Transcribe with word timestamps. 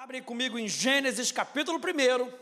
Abre 0.00 0.22
comigo 0.22 0.56
em 0.56 0.68
Gênesis 0.68 1.32
capítulo 1.32 1.76
1. 1.76 2.32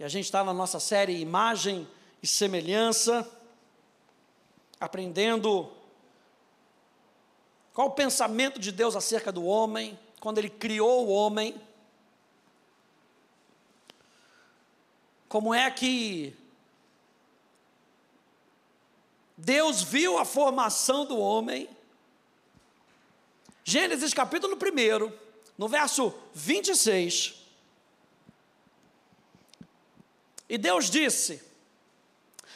E 0.00 0.02
a 0.02 0.08
gente 0.08 0.24
está 0.24 0.42
na 0.42 0.52
nossa 0.52 0.80
série 0.80 1.20
Imagem 1.20 1.86
e 2.20 2.26
Semelhança, 2.26 3.24
aprendendo 4.80 5.72
qual 7.72 7.86
o 7.86 7.92
pensamento 7.92 8.58
de 8.58 8.72
Deus 8.72 8.96
acerca 8.96 9.30
do 9.30 9.44
homem, 9.44 9.96
quando 10.18 10.38
ele 10.38 10.50
criou 10.50 11.06
o 11.06 11.10
homem. 11.10 11.62
Como 15.28 15.54
é 15.54 15.70
que 15.70 16.36
Deus 19.36 19.80
viu 19.80 20.18
a 20.18 20.24
formação 20.24 21.06
do 21.06 21.16
homem. 21.16 21.68
Gênesis 23.62 24.12
capítulo 24.12 24.56
1 24.56 25.23
no 25.56 25.68
verso 25.68 26.12
26. 26.34 27.34
E 30.48 30.58
Deus 30.58 30.90
disse: 30.90 31.42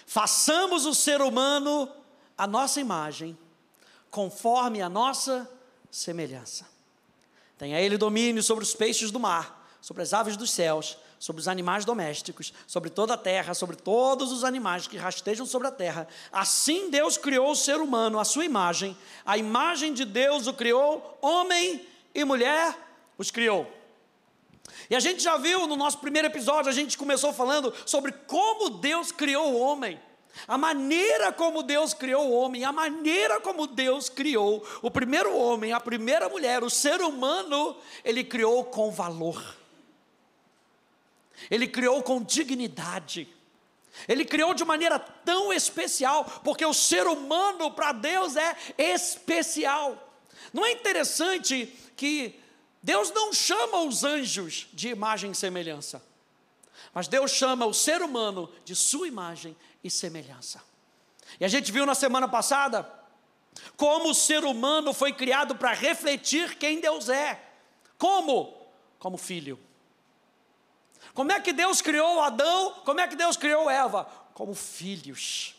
façamos 0.06 0.86
o 0.86 0.95
ser 0.95 1.20
humano 1.20 1.90
a 2.37 2.46
nossa 2.46 2.80
imagem, 2.80 3.37
conforme 4.10 4.80
a 4.80 4.88
nossa 4.88 5.48
semelhança. 5.90 6.66
Tenha 7.59 7.80
ele 7.80 7.98
domínio 7.98 8.42
sobre 8.42 8.64
os 8.64 8.74
peixes 8.74 9.10
do 9.10 9.18
mar, 9.18 9.68
sobre 9.80 10.02
as 10.02 10.12
aves 10.12 10.37
dos 10.37 10.51
céus, 10.51 10.96
sobre 11.18 11.40
os 11.40 11.48
animais 11.48 11.84
domésticos, 11.84 12.54
sobre 12.66 12.88
toda 12.88 13.15
a 13.15 13.18
terra, 13.18 13.52
sobre 13.52 13.76
todos 13.76 14.30
os 14.30 14.45
animais 14.45 14.87
que 14.87 14.96
rastejam 14.96 15.45
sobre 15.45 15.66
a 15.68 15.73
terra. 15.73 16.06
Assim 16.30 16.88
Deus 16.90 17.18
criou 17.18 17.51
o 17.51 17.56
ser 17.56 17.76
humano, 17.76 18.18
a 18.18 18.24
sua 18.24 18.45
imagem, 18.45 18.96
a 19.26 19.37
imagem 19.37 19.92
de 19.92 20.04
Deus 20.04 20.46
o 20.46 20.54
criou, 20.54 21.18
homem 21.20 21.84
e 22.15 22.24
mulher 22.24 22.88
os 23.18 23.30
criou. 23.30 23.70
E 24.88 24.96
a 24.96 25.00
gente 25.00 25.22
já 25.22 25.36
viu 25.36 25.66
no 25.66 25.76
nosso 25.76 25.98
primeiro 25.98 26.28
episódio, 26.28 26.70
a 26.70 26.74
gente 26.74 26.96
começou 26.96 27.32
falando 27.32 27.74
sobre 27.84 28.12
como 28.12 28.70
Deus 28.70 29.12
criou 29.12 29.52
o 29.52 29.59
homem. 29.59 30.01
A 30.46 30.56
maneira 30.56 31.32
como 31.32 31.62
Deus 31.62 31.93
criou 31.93 32.28
o 32.28 32.32
homem, 32.32 32.65
a 32.65 32.70
maneira 32.70 33.40
como 33.40 33.66
Deus 33.66 34.09
criou 34.09 34.65
o 34.80 34.90
primeiro 34.90 35.37
homem, 35.37 35.73
a 35.73 35.80
primeira 35.80 36.28
mulher, 36.28 36.62
o 36.62 36.70
ser 36.70 37.01
humano, 37.01 37.76
ele 38.04 38.23
criou 38.23 38.65
com 38.65 38.90
valor. 38.90 39.56
Ele 41.50 41.66
criou 41.66 42.02
com 42.02 42.23
dignidade. 42.23 43.28
Ele 44.06 44.24
criou 44.24 44.54
de 44.54 44.65
maneira 44.65 44.98
tão 44.98 45.52
especial, 45.52 46.24
porque 46.45 46.65
o 46.65 46.74
ser 46.74 47.06
humano 47.06 47.71
para 47.73 47.90
Deus 47.93 48.37
é 48.37 48.56
especial. 48.78 50.09
Não 50.52 50.65
é 50.65 50.73
interessante 50.73 51.66
que 51.96 52.38
Deus 52.82 53.10
não 53.10 53.32
chama 53.32 53.82
os 53.82 54.04
anjos 54.04 54.68
de 54.73 54.88
imagem 54.88 55.32
e 55.32 55.34
semelhança, 55.34 56.02
mas 56.95 57.09
Deus 57.09 57.30
chama 57.32 57.66
o 57.66 57.74
ser 57.74 58.02
humano 58.02 58.51
de 58.65 58.74
sua 58.74 59.09
imagem 59.09 59.57
e 59.82 59.90
semelhança. 59.90 60.62
E 61.38 61.45
a 61.45 61.49
gente 61.49 61.71
viu 61.71 61.84
na 61.84 61.95
semana 61.95 62.29
passada 62.29 62.90
como 63.76 64.10
o 64.10 64.15
ser 64.15 64.44
humano 64.44 64.93
foi 64.93 65.12
criado 65.12 65.54
para 65.56 65.72
refletir 65.72 66.56
quem 66.56 66.81
Deus 66.81 67.09
é. 67.09 67.41
Como? 67.97 68.56
Como 68.99 69.16
filho. 69.16 69.59
Como 71.15 71.32
é 71.32 71.41
que 71.41 71.53
Deus 71.53 71.82
criou 71.82 72.21
Adão? 72.21 72.75
Como 72.84 73.00
é 73.00 73.09
que 73.09 73.16
Deus 73.16 73.37
criou 73.37 73.69
Eva? 73.69 74.04
Como 74.34 74.54
filhos. 74.54 75.54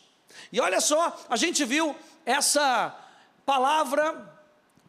E 0.50 0.60
olha 0.60 0.80
só, 0.80 1.18
a 1.28 1.36
gente 1.36 1.64
viu 1.64 1.94
essa 2.24 2.96
palavra 3.44 4.38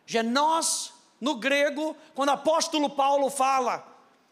genós 0.05 0.90
no 1.21 1.35
grego, 1.35 1.95
quando 2.15 2.29
o 2.29 2.33
apóstolo 2.33 2.89
Paulo 2.89 3.29
fala, 3.29 3.87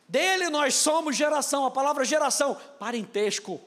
dele 0.08 0.50
nós 0.50 0.73
somos 0.73 1.16
geração, 1.16 1.66
a 1.66 1.72
palavra 1.72 2.04
geração, 2.04 2.58
parentesco, 2.80 3.62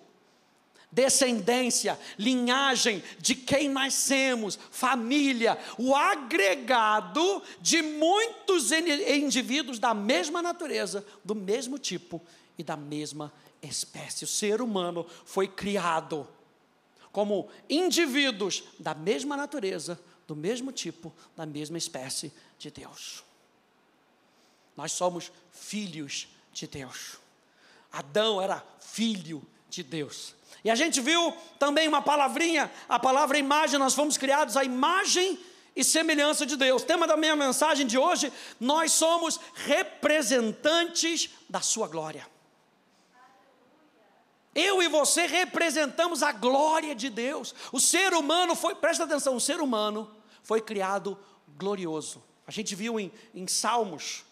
descendência, 0.91 1.99
linhagem 2.19 3.03
de 3.19 3.37
quem 3.37 3.69
nascemos, 3.69 4.59
família, 4.73 5.57
o 5.79 5.95
agregado 5.95 7.43
de 7.61 7.81
muitos 7.81 8.73
indivíduos 8.73 9.79
da 9.79 9.95
mesma 9.95 10.43
natureza, 10.43 11.07
do 11.25 11.35
mesmo 11.35 11.79
tipo 11.79 12.21
e 12.59 12.65
da 12.65 12.77
mesma 12.77 13.33
espécie. 13.63 14.25
O 14.25 14.29
ser 14.29 14.61
humano 14.61 15.07
foi 15.25 15.47
criado 15.47 16.29
como 17.13 17.49
indivíduos 17.71 18.65
da 18.79 18.95
mesma 18.95 19.37
natureza, 19.37 19.99
do 20.27 20.35
mesmo 20.35 20.73
tipo, 20.73 21.13
da 21.37 21.47
mesma 21.47 21.79
espécie 21.79 22.33
de 22.63 22.71
Deus. 22.71 23.25
Nós 24.77 24.93
somos 24.93 25.33
filhos 25.51 26.29
de 26.53 26.67
Deus. 26.69 27.19
Adão 27.91 28.41
era 28.41 28.65
filho 28.81 29.43
de 29.69 29.83
Deus. 29.83 30.35
E 30.63 30.71
a 30.71 30.75
gente 30.77 31.01
viu 31.01 31.37
também 31.59 31.89
uma 31.89 32.01
palavrinha, 32.01 32.71
a 32.89 33.01
palavra 33.01 33.37
imagem, 33.37 33.81
nós 33.81 33.95
fomos 33.95 34.17
criados 34.17 34.57
à 34.57 34.63
imagem 34.63 35.39
e 35.75 35.83
semelhança 35.83 36.47
de 36.47 36.57
Deus. 36.57 36.85
Tema 36.85 37.05
da 37.05 37.17
minha 37.17 37.35
mensagem 37.35 37.85
de 37.85 37.99
hoje: 37.99 38.33
nós 38.61 38.93
somos 38.93 39.41
representantes 39.55 41.31
da 41.51 41.61
Sua 41.61 41.89
glória. 41.89 42.31
Eu 44.55 44.81
e 44.83 44.89
você 44.89 45.27
representamos 45.27 46.23
a 46.23 46.31
glória 46.31 46.95
de 46.95 47.11
Deus. 47.11 47.55
O 47.73 47.81
ser 47.81 48.13
humano 48.13 48.55
foi, 48.55 48.75
presta 48.77 49.03
atenção, 49.03 49.35
o 49.35 49.41
ser 49.41 49.61
humano 49.61 50.09
foi 50.45 50.61
criado 50.61 51.19
glorioso. 51.57 52.23
A 52.47 52.51
gente 52.51 52.75
viu 52.75 52.99
em, 52.99 53.13
em 53.35 53.47
Salmos. 53.47 54.25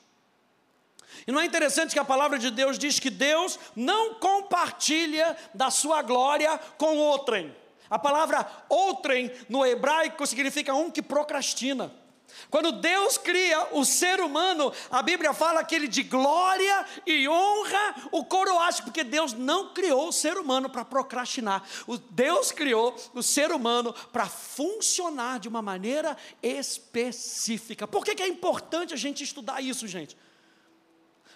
E 1.26 1.32
não 1.32 1.41
é 1.41 1.44
interessante 1.44 1.93
que 1.93 1.98
a 1.98 2.04
palavra 2.04 2.38
de 2.38 2.50
Deus 2.50 2.78
diz 2.78 2.98
que 2.98 3.10
Deus 3.10 3.59
não 3.75 4.15
compartilha 4.15 5.37
da 5.53 5.71
sua 5.71 6.03
glória 6.03 6.59
com 6.78 6.97
outrem. 6.99 7.54
A 7.88 7.99
palavra 7.99 8.47
outrem 8.69 9.31
no 9.49 9.66
hebraico 9.66 10.26
significa 10.26 10.75
um 10.75 10.91
que 10.91 11.03
procrastina. 11.03 11.93
Quando 12.51 12.73
Deus 12.73 13.17
cria 13.19 13.69
o 13.73 13.85
ser 13.85 14.21
humano, 14.21 14.73
a 14.91 15.03
Bíblia 15.03 15.33
fala 15.33 15.65
que 15.65 15.75
ele 15.75 15.89
de 15.89 16.03
glória 16.03 16.87
e 17.07 17.29
honra 17.29 18.09
o 18.13 18.25
coroaste, 18.25 18.83
porque 18.83 19.05
Deus 19.05 19.33
não 19.33 19.73
criou 19.73 20.09
o 20.09 20.13
ser 20.13 20.37
humano 20.37 20.69
para 20.69 20.85
procrastinar. 20.85 21.63
O 21.87 21.97
Deus 21.97 22.53
criou 22.53 22.95
o 23.15 23.23
ser 23.23 23.53
humano 23.53 23.95
para 24.13 24.27
funcionar 24.27 25.39
de 25.39 25.49
uma 25.49 25.63
maneira 25.63 26.17
específica. 26.43 27.87
Por 27.87 28.05
que, 28.05 28.15
que 28.15 28.23
é 28.23 28.29
importante 28.29 28.95
a 28.95 28.97
gente 28.97 29.23
estudar 29.23 29.61
isso, 29.61 29.87
gente? 29.87 30.17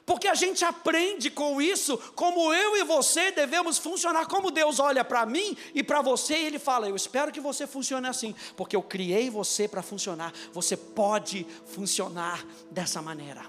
Porque 0.06 0.28
a 0.28 0.34
gente 0.34 0.64
aprende 0.64 1.30
com 1.30 1.62
isso 1.62 1.96
como 2.14 2.52
eu 2.52 2.76
e 2.76 2.84
você 2.84 3.30
devemos 3.30 3.78
funcionar, 3.78 4.26
como 4.26 4.50
Deus 4.50 4.78
olha 4.78 5.02
para 5.02 5.24
mim 5.24 5.56
e 5.74 5.82
para 5.82 6.02
você 6.02 6.36
e 6.36 6.44
Ele 6.44 6.58
fala: 6.58 6.88
Eu 6.88 6.96
espero 6.96 7.32
que 7.32 7.40
você 7.40 7.66
funcione 7.66 8.06
assim, 8.06 8.34
porque 8.54 8.76
eu 8.76 8.82
criei 8.82 9.30
você 9.30 9.66
para 9.66 9.82
funcionar. 9.82 10.32
Você 10.52 10.76
pode 10.76 11.46
funcionar 11.66 12.44
dessa 12.70 13.00
maneira. 13.00 13.46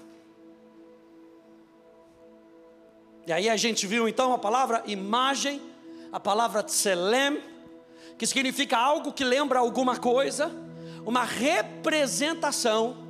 E 3.26 3.32
aí 3.32 3.50
a 3.50 3.56
gente 3.56 3.86
viu 3.86 4.08
então 4.08 4.32
a 4.32 4.38
palavra 4.38 4.82
imagem, 4.86 5.60
a 6.10 6.20
palavra 6.20 6.62
tselem, 6.62 7.42
que 8.16 8.26
significa 8.26 8.78
algo 8.78 9.12
que 9.12 9.24
lembra 9.24 9.58
alguma 9.58 9.98
coisa, 9.98 10.50
uma 11.04 11.24
representação 11.24 13.05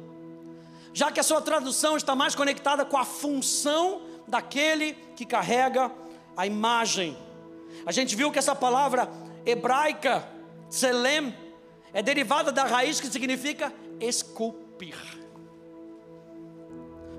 já 0.96 1.12
que 1.12 1.20
a 1.20 1.22
sua 1.22 1.42
tradução 1.42 1.94
está 1.94 2.16
mais 2.16 2.34
conectada 2.34 2.82
com 2.82 2.96
a 2.96 3.04
função 3.04 4.00
daquele 4.26 4.94
que 5.14 5.26
carrega 5.26 5.92
a 6.34 6.46
imagem. 6.46 7.14
A 7.84 7.92
gente 7.92 8.16
viu 8.16 8.32
que 8.32 8.38
essa 8.38 8.54
palavra 8.54 9.06
hebraica, 9.44 10.26
tselem, 10.70 11.36
é 11.92 12.02
derivada 12.02 12.50
da 12.50 12.64
raiz 12.64 12.98
que 12.98 13.08
significa 13.08 13.70
esculpir. 14.00 14.96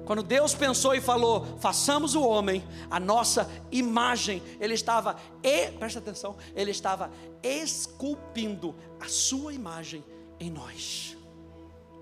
Quando 0.07 0.23
Deus 0.23 0.55
pensou 0.55 0.95
e 0.95 0.99
falou, 0.99 1.45
façamos 1.59 2.15
o 2.15 2.23
homem, 2.23 2.67
a 2.89 2.99
nossa 2.99 3.47
imagem, 3.71 4.41
Ele 4.59 4.73
estava, 4.73 5.17
e, 5.43 5.67
presta 5.73 5.99
atenção, 5.99 6.35
Ele 6.55 6.71
estava 6.71 7.11
esculpindo 7.43 8.73
a 8.99 9.07
sua 9.07 9.53
imagem 9.53 10.03
em 10.39 10.49
nós. 10.49 11.15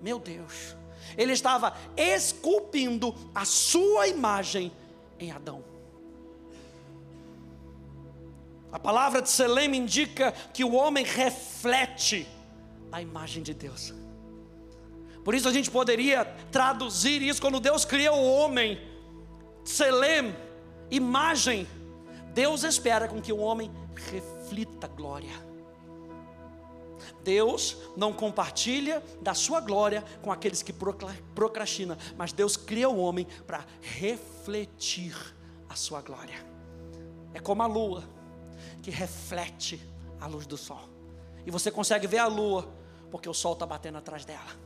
Meu 0.02 0.18
Deus 0.18 0.85
ele 1.18 1.34
estava 1.34 1.76
esculpindo 1.96 3.14
a 3.34 3.46
sua 3.46 4.08
imagem 4.08 4.72
em 5.20 5.32
Adão. 5.32 5.64
A 8.72 8.80
palavra 8.80 9.22
de 9.22 9.30
Selem 9.30 9.76
indica 9.76 10.34
que 10.54 10.64
o 10.64 10.74
homem 10.74 11.06
reflete 11.06 12.28
a 12.92 13.02
imagem 13.02 13.42
de 13.42 13.54
Deus. 13.54 13.94
Por 15.24 15.34
isso 15.34 15.48
a 15.48 15.54
gente 15.54 15.72
poderia 15.72 16.26
traduzir 16.52 17.22
isso 17.22 17.42
quando 17.42 17.60
Deus 17.60 17.86
cria 17.86 18.12
o 18.12 18.32
homem, 18.34 18.80
Selem, 19.64 20.36
imagem. 20.92 21.68
Deus 22.34 22.64
espera 22.64 23.08
com 23.08 23.22
que 23.22 23.32
o 23.32 23.38
homem 23.38 23.72
reflita 23.96 24.88
glória. 24.88 25.55
Deus 27.26 27.76
não 27.98 28.14
compartilha 28.14 29.04
da 29.20 29.34
sua 29.34 29.60
glória 29.60 30.04
com 30.22 30.32
aqueles 30.32 30.62
que 30.62 30.72
procrastinam, 31.34 31.98
mas 32.16 32.32
Deus 32.32 32.56
cria 32.56 32.88
o 32.88 33.00
homem 33.00 33.28
para 33.48 33.66
refletir 33.82 35.16
a 35.68 35.76
sua 35.76 36.02
glória. 36.02 36.46
É 37.34 37.40
como 37.40 37.64
a 37.64 37.66
lua 37.66 38.04
que 38.82 38.92
reflete 38.92 39.82
a 40.22 40.28
luz 40.28 40.46
do 40.46 40.56
sol. 40.56 40.88
E 41.46 41.52
você 41.52 41.72
consegue 41.72 42.06
ver 42.06 42.20
a 42.20 42.28
lua 42.28 42.72
porque 43.10 43.28
o 43.28 43.34
sol 43.34 43.54
está 43.54 43.66
batendo 43.66 43.98
atrás 43.98 44.24
dela. 44.24 44.66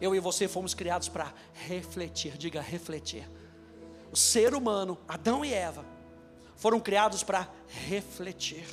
Eu 0.00 0.14
e 0.14 0.20
você 0.20 0.46
fomos 0.46 0.74
criados 0.74 1.08
para 1.08 1.32
refletir, 1.54 2.36
diga 2.36 2.60
refletir. 2.60 3.26
O 4.12 4.16
ser 4.16 4.54
humano, 4.54 4.98
Adão 5.08 5.42
e 5.44 5.54
Eva, 5.54 5.84
foram 6.56 6.78
criados 6.78 7.22
para 7.22 7.48
refletir. 7.66 8.66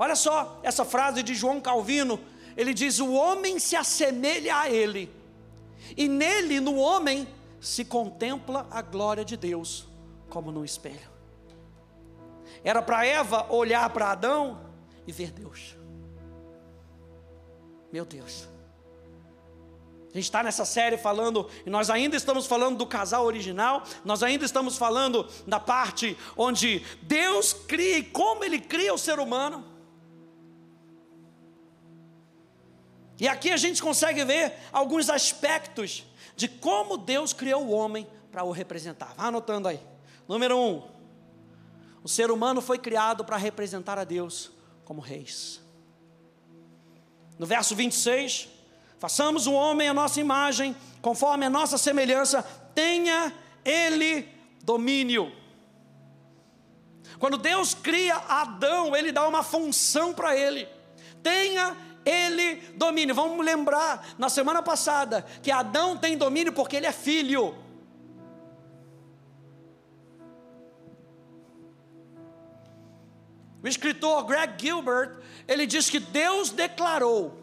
Olha 0.00 0.16
só 0.16 0.58
essa 0.62 0.82
frase 0.82 1.22
de 1.22 1.34
João 1.34 1.60
Calvino, 1.60 2.18
ele 2.56 2.72
diz: 2.72 3.00
O 3.00 3.12
homem 3.12 3.58
se 3.58 3.76
assemelha 3.76 4.56
a 4.56 4.70
ele, 4.70 5.12
e 5.94 6.08
nele, 6.08 6.58
no 6.58 6.76
homem, 6.76 7.28
se 7.60 7.84
contempla 7.84 8.66
a 8.70 8.80
glória 8.80 9.26
de 9.26 9.36
Deus, 9.36 9.86
como 10.30 10.50
no 10.50 10.64
espelho. 10.64 11.10
Era 12.64 12.80
para 12.80 13.04
Eva 13.04 13.46
olhar 13.50 13.90
para 13.90 14.12
Adão 14.12 14.62
e 15.06 15.12
ver 15.12 15.32
Deus. 15.32 15.76
Meu 17.92 18.06
Deus. 18.06 18.48
A 20.08 20.14
gente 20.14 20.24
está 20.24 20.42
nessa 20.42 20.64
série 20.64 20.96
falando, 20.96 21.46
e 21.66 21.68
nós 21.68 21.90
ainda 21.90 22.16
estamos 22.16 22.46
falando 22.46 22.78
do 22.78 22.86
casal 22.86 23.26
original, 23.26 23.82
nós 24.02 24.22
ainda 24.22 24.46
estamos 24.46 24.78
falando 24.78 25.28
da 25.46 25.60
parte 25.60 26.16
onde 26.38 26.82
Deus 27.02 27.52
cria 27.52 27.98
e 27.98 28.02
como 28.02 28.42
Ele 28.42 28.58
cria 28.58 28.94
o 28.94 28.98
ser 28.98 29.18
humano. 29.18 29.69
E 33.20 33.28
aqui 33.28 33.50
a 33.50 33.56
gente 33.56 33.82
consegue 33.82 34.24
ver 34.24 34.54
alguns 34.72 35.10
aspectos 35.10 36.04
de 36.34 36.48
como 36.48 36.96
Deus 36.96 37.32
criou 37.32 37.66
o 37.66 37.70
homem 37.70 38.06
para 38.32 38.42
o 38.42 38.50
representar. 38.50 39.14
Vá 39.14 39.26
anotando 39.26 39.68
aí. 39.68 39.80
Número 40.26 40.58
um, 40.58 40.82
o 42.02 42.08
ser 42.08 42.30
humano 42.30 42.60
foi 42.60 42.78
criado 42.78 43.24
para 43.24 43.36
representar 43.36 43.98
a 43.98 44.04
Deus 44.04 44.50
como 44.84 45.00
reis. 45.00 45.60
No 47.38 47.46
verso 47.46 47.76
26, 47.76 48.48
Façamos 49.00 49.46
o 49.46 49.54
homem 49.54 49.88
a 49.88 49.94
nossa 49.94 50.20
imagem, 50.20 50.76
conforme 51.00 51.46
a 51.46 51.50
nossa 51.50 51.78
semelhança, 51.78 52.42
tenha 52.74 53.32
ele 53.64 54.28
domínio. 54.62 55.32
Quando 57.18 57.38
Deus 57.38 57.72
cria 57.72 58.16
Adão, 58.28 58.94
ele 58.94 59.10
dá 59.10 59.26
uma 59.26 59.42
função 59.42 60.12
para 60.12 60.36
ele. 60.36 60.68
Tenha 61.22 61.74
ele 62.04 62.56
domínio. 62.76 63.14
Vamos 63.14 63.44
lembrar 63.44 64.14
na 64.18 64.28
semana 64.28 64.62
passada 64.62 65.24
que 65.42 65.50
Adão 65.50 65.96
tem 65.96 66.16
domínio 66.16 66.52
porque 66.52 66.76
ele 66.76 66.86
é 66.86 66.92
filho. 66.92 67.54
O 73.62 73.68
escritor 73.68 74.24
Greg 74.24 74.54
Gilbert, 74.58 75.18
ele 75.46 75.66
diz 75.66 75.90
que 75.90 76.00
Deus 76.00 76.50
declarou 76.50 77.38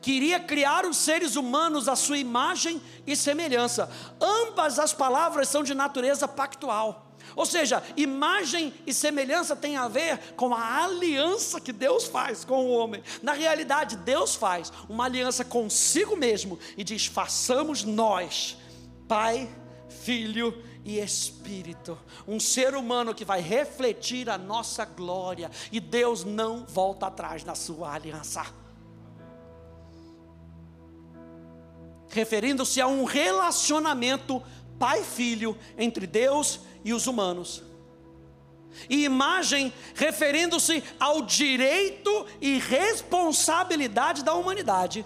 que 0.00 0.12
iria 0.12 0.40
criar 0.40 0.84
os 0.84 0.96
seres 0.96 1.36
humanos 1.36 1.88
à 1.88 1.96
sua 1.96 2.18
imagem 2.18 2.80
e 3.06 3.16
semelhança. 3.16 3.90
Ambas 4.20 4.78
as 4.78 4.92
palavras 4.92 5.48
são 5.48 5.62
de 5.62 5.74
natureza 5.74 6.26
pactual. 6.28 7.05
Ou 7.36 7.44
seja, 7.46 7.82
imagem 7.96 8.72
e 8.86 8.94
semelhança 8.94 9.54
tem 9.54 9.76
a 9.76 9.86
ver 9.86 10.18
com 10.34 10.54
a 10.54 10.84
aliança 10.84 11.60
que 11.60 11.72
Deus 11.72 12.06
faz 12.06 12.44
com 12.44 12.64
o 12.64 12.70
homem. 12.70 13.02
Na 13.22 13.34
realidade, 13.34 13.96
Deus 13.98 14.34
faz 14.34 14.72
uma 14.88 15.04
aliança 15.04 15.44
consigo 15.44 16.16
mesmo 16.16 16.58
e 16.76 16.82
diz: 16.82 17.06
façamos 17.06 17.84
nós, 17.84 18.56
Pai, 19.06 19.48
Filho 19.88 20.64
e 20.82 20.98
Espírito, 20.98 21.98
um 22.26 22.40
ser 22.40 22.74
humano 22.74 23.14
que 23.14 23.24
vai 23.24 23.42
refletir 23.42 24.30
a 24.30 24.38
nossa 24.38 24.86
glória, 24.86 25.50
e 25.70 25.78
Deus 25.78 26.24
não 26.24 26.64
volta 26.64 27.06
atrás 27.06 27.44
na 27.44 27.54
sua 27.54 27.92
aliança. 27.92 28.46
referindo-se 32.16 32.80
a 32.80 32.86
um 32.86 33.04
relacionamento 33.04 34.42
pai-filho 34.78 35.56
entre 35.76 36.06
Deus 36.06 36.60
e 36.75 36.75
os 36.92 37.06
humanos. 37.06 37.62
E 38.88 39.04
imagem 39.04 39.72
referindo-se 39.94 40.82
ao 41.00 41.22
direito 41.22 42.26
e 42.40 42.58
responsabilidade 42.58 44.22
da 44.22 44.34
humanidade, 44.34 45.04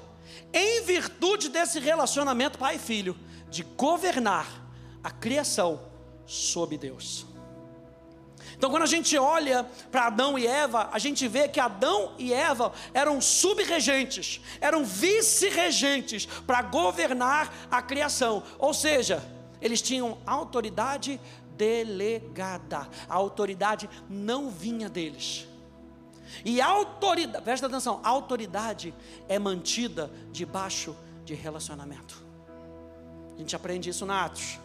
em 0.52 0.82
virtude 0.82 1.48
desse 1.48 1.78
relacionamento 1.78 2.58
pai-filho, 2.58 3.16
de 3.48 3.62
governar 3.62 4.46
a 5.02 5.10
criação 5.10 5.80
sob 6.26 6.76
Deus. 6.76 7.26
Então, 8.56 8.70
quando 8.70 8.82
a 8.82 8.86
gente 8.86 9.16
olha 9.16 9.66
para 9.90 10.08
Adão 10.08 10.38
e 10.38 10.46
Eva, 10.46 10.90
a 10.92 10.98
gente 10.98 11.26
vê 11.26 11.48
que 11.48 11.58
Adão 11.58 12.12
e 12.18 12.32
Eva 12.32 12.72
eram 12.92 13.20
subregentes, 13.20 14.40
eram 14.60 14.84
vice-regentes 14.84 16.26
para 16.46 16.60
governar 16.60 17.52
a 17.70 17.80
criação. 17.80 18.42
Ou 18.58 18.74
seja, 18.74 19.22
eles 19.62 19.80
tinham 19.80 20.18
autoridade 20.26 21.18
delegada. 21.60 22.88
A 23.06 23.14
autoridade 23.14 23.90
não 24.08 24.48
vinha 24.48 24.88
deles. 24.88 25.46
E 26.42 26.58
a 26.58 26.66
autoridade, 26.66 27.44
presta 27.44 27.66
atenção, 27.66 28.00
a 28.02 28.08
autoridade 28.08 28.94
é 29.28 29.38
mantida 29.38 30.10
debaixo 30.32 30.96
de 31.22 31.34
relacionamento. 31.34 32.24
A 33.36 33.38
gente 33.38 33.54
aprende 33.54 33.90
isso 33.90 34.06
na 34.06 34.24
Atos. 34.24 34.58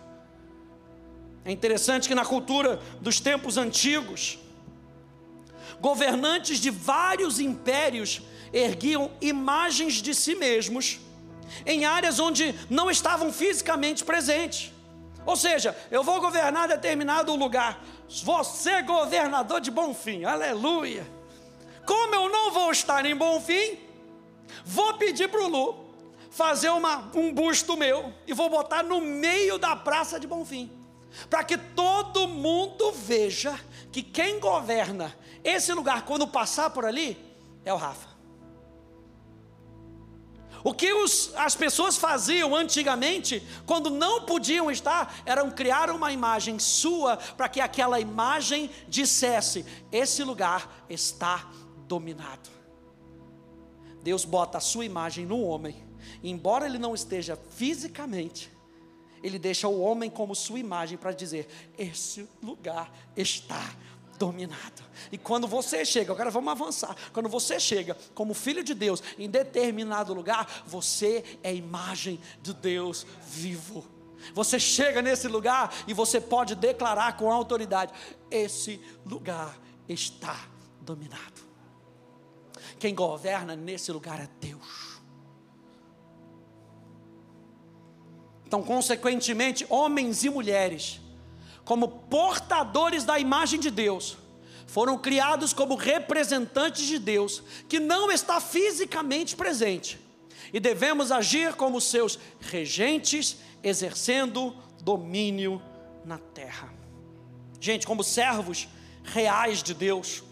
É 1.43 1.51
interessante 1.51 2.07
que 2.07 2.15
na 2.15 2.25
cultura 2.25 2.79
dos 3.01 3.19
tempos 3.19 3.57
antigos, 3.57 4.39
governantes 5.81 6.59
de 6.59 6.69
vários 6.69 7.39
impérios 7.39 8.21
erguiam 8.53 9.11
imagens 9.19 9.95
de 9.95 10.15
si 10.15 10.33
mesmos 10.35 10.99
em 11.65 11.83
áreas 11.83 12.19
onde 12.19 12.55
não 12.69 12.89
estavam 12.89 13.33
fisicamente 13.33 14.03
presentes. 14.03 14.74
Ou 15.25 15.35
seja, 15.35 15.75
eu 15.89 16.03
vou 16.03 16.21
governar 16.21 16.67
determinado 16.67 17.35
lugar, 17.35 17.83
você 18.23 18.81
governador 18.81 19.59
de 19.59 19.71
Bonfim, 19.71 20.23
aleluia. 20.23 21.05
Como 21.85 22.13
eu 22.13 22.29
não 22.29 22.51
vou 22.51 22.71
estar 22.71 23.05
em 23.05 23.15
Bonfim, 23.15 23.79
vou 24.63 24.93
pedir 24.95 25.29
para 25.29 25.41
o 25.41 25.47
Lu 25.47 25.85
fazer 26.29 26.69
uma, 26.69 27.09
um 27.13 27.33
busto 27.33 27.77
meu 27.77 28.13
e 28.27 28.33
vou 28.33 28.49
botar 28.49 28.83
no 28.83 29.01
meio 29.01 29.57
da 29.57 29.75
praça 29.75 30.19
de 30.19 30.27
Bonfim 30.27 30.71
para 31.29 31.43
que 31.43 31.57
todo 31.57 32.27
mundo 32.27 32.91
veja 32.91 33.57
que 33.91 34.03
quem 34.03 34.39
governa 34.39 35.15
esse 35.43 35.71
lugar 35.73 36.03
quando 36.03 36.27
passar 36.27 36.69
por 36.69 36.85
ali 36.85 37.17
é 37.63 37.73
o 37.73 37.77
Rafa. 37.77 38.14
O 40.65 40.73
que 40.73 40.91
os, 40.91 41.31
as 41.35 41.53
pessoas 41.53 41.95
faziam 41.95 42.55
antigamente, 42.55 43.47
quando 43.67 43.91
não 43.91 44.25
podiam 44.25 44.71
estar, 44.71 45.21
eram 45.23 45.51
criar 45.51 45.91
uma 45.91 46.11
imagem 46.11 46.57
sua, 46.57 47.17
para 47.17 47.47
que 47.47 47.61
aquela 47.61 47.99
imagem 47.99 48.71
dissesse: 48.87 49.63
esse 49.91 50.23
lugar 50.23 50.83
está 50.89 51.47
dominado. 51.87 52.49
Deus 54.01 54.25
bota 54.25 54.57
a 54.57 54.61
sua 54.61 54.83
imagem 54.83 55.23
no 55.23 55.39
homem, 55.39 55.85
embora 56.23 56.65
ele 56.65 56.79
não 56.79 56.95
esteja 56.95 57.35
fisicamente, 57.51 58.51
ele 59.21 59.37
deixa 59.37 59.67
o 59.67 59.79
homem 59.79 60.09
como 60.09 60.33
sua 60.33 60.57
imagem 60.57 60.97
para 60.97 61.11
dizer: 61.11 61.47
esse 61.77 62.27
lugar 62.41 62.91
está 63.15 63.61
dominado. 63.61 63.94
E 65.11 65.17
quando 65.17 65.47
você 65.47 65.85
chega, 65.85 66.11
agora 66.11 66.31
vamos 66.31 66.51
avançar. 66.51 66.95
Quando 67.13 67.29
você 67.29 67.59
chega 67.59 67.95
como 68.13 68.33
filho 68.33 68.63
de 68.63 68.73
Deus 68.73 69.01
em 69.17 69.29
determinado 69.29 70.13
lugar, 70.13 70.63
você 70.65 71.23
é 71.43 71.53
imagem 71.53 72.19
de 72.41 72.53
Deus 72.53 73.05
vivo. 73.21 73.85
Você 74.33 74.59
chega 74.59 75.01
nesse 75.01 75.27
lugar 75.27 75.73
e 75.87 75.93
você 75.93 76.19
pode 76.19 76.55
declarar 76.55 77.17
com 77.17 77.31
autoridade: 77.31 77.93
esse 78.31 78.81
lugar 79.05 79.59
está 79.87 80.47
dominado. 80.81 81.45
Quem 82.79 82.95
governa 82.95 83.55
nesse 83.55 83.91
lugar 83.91 84.19
é 84.19 84.29
Deus. 84.39 84.95
Então, 88.45 88.61
consequentemente, 88.63 89.65
homens 89.69 90.23
e 90.23 90.29
mulheres, 90.29 91.01
como 91.65 91.87
portadores 91.87 93.03
da 93.03 93.19
imagem 93.19 93.59
de 93.59 93.71
Deus, 93.71 94.17
foram 94.67 94.97
criados 94.97 95.51
como 95.51 95.75
representantes 95.75 96.85
de 96.85 96.99
Deus, 96.99 97.43
que 97.67 97.79
não 97.79 98.11
está 98.11 98.39
fisicamente 98.39 99.35
presente, 99.35 99.99
e 100.53 100.59
devemos 100.59 101.11
agir 101.11 101.55
como 101.55 101.81
seus 101.81 102.19
regentes, 102.39 103.37
exercendo 103.63 104.55
domínio 104.81 105.61
na 106.05 106.19
terra. 106.19 106.71
Gente, 107.59 107.87
como 107.87 108.03
servos 108.03 108.67
reais 109.03 109.63
de 109.63 109.73
Deus, 109.73 110.23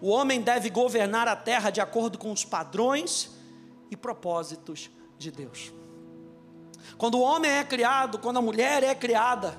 o 0.00 0.08
homem 0.08 0.40
deve 0.40 0.70
governar 0.70 1.26
a 1.26 1.34
terra 1.34 1.70
de 1.70 1.80
acordo 1.80 2.18
com 2.18 2.30
os 2.30 2.44
padrões 2.44 3.30
e 3.90 3.96
propósitos 3.96 4.90
de 5.18 5.30
Deus. 5.30 5.72
Quando 6.98 7.16
o 7.16 7.22
homem 7.22 7.50
é 7.50 7.64
criado, 7.64 8.18
quando 8.18 8.36
a 8.38 8.42
mulher 8.42 8.82
é 8.82 8.94
criada, 8.94 9.58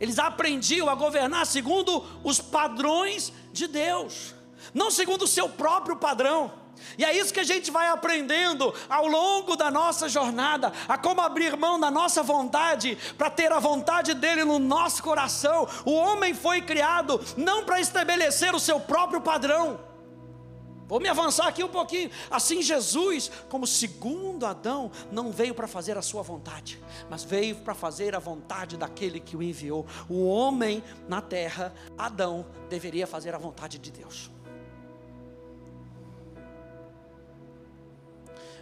eles 0.00 0.18
aprendiam 0.18 0.88
a 0.88 0.94
governar 0.94 1.46
segundo 1.46 2.04
os 2.22 2.40
padrões 2.40 3.32
de 3.52 3.66
Deus, 3.66 4.34
não 4.74 4.90
segundo 4.90 5.22
o 5.22 5.28
seu 5.28 5.48
próprio 5.48 5.96
padrão. 5.96 6.52
E 6.98 7.04
é 7.04 7.16
isso 7.16 7.32
que 7.32 7.40
a 7.40 7.44
gente 7.44 7.70
vai 7.70 7.88
aprendendo 7.88 8.72
ao 8.88 9.06
longo 9.06 9.56
da 9.56 9.70
nossa 9.70 10.08
jornada, 10.08 10.72
a 10.86 10.98
como 10.98 11.20
abrir 11.20 11.56
mão 11.56 11.80
da 11.80 11.90
nossa 11.90 12.22
vontade 12.22 12.96
para 13.16 13.30
ter 13.30 13.50
a 13.52 13.58
vontade 13.58 14.14
dele 14.14 14.44
no 14.44 14.58
nosso 14.58 15.02
coração. 15.02 15.68
O 15.84 15.92
homem 15.92 16.34
foi 16.34 16.60
criado 16.60 17.20
não 17.36 17.64
para 17.64 17.80
estabelecer 17.80 18.54
o 18.54 18.60
seu 18.60 18.78
próprio 18.78 19.20
padrão. 19.20 19.80
Vou 20.86 21.00
me 21.00 21.08
avançar 21.08 21.48
aqui 21.48 21.64
um 21.64 21.68
pouquinho. 21.68 22.10
Assim, 22.30 22.62
Jesus, 22.62 23.30
como 23.48 23.66
segundo 23.66 24.46
Adão, 24.46 24.90
não 25.10 25.32
veio 25.32 25.54
para 25.54 25.66
fazer 25.66 25.98
a 25.98 26.02
sua 26.02 26.22
vontade, 26.22 26.80
mas 27.10 27.24
veio 27.24 27.56
para 27.56 27.74
fazer 27.74 28.14
a 28.14 28.20
vontade 28.20 28.76
daquele 28.76 29.18
que 29.18 29.36
o 29.36 29.42
enviou. 29.42 29.84
O 30.08 30.26
homem 30.26 30.82
na 31.08 31.20
terra, 31.20 31.74
Adão, 31.98 32.46
deveria 32.68 33.06
fazer 33.06 33.34
a 33.34 33.38
vontade 33.38 33.78
de 33.78 33.90
Deus. 33.90 34.30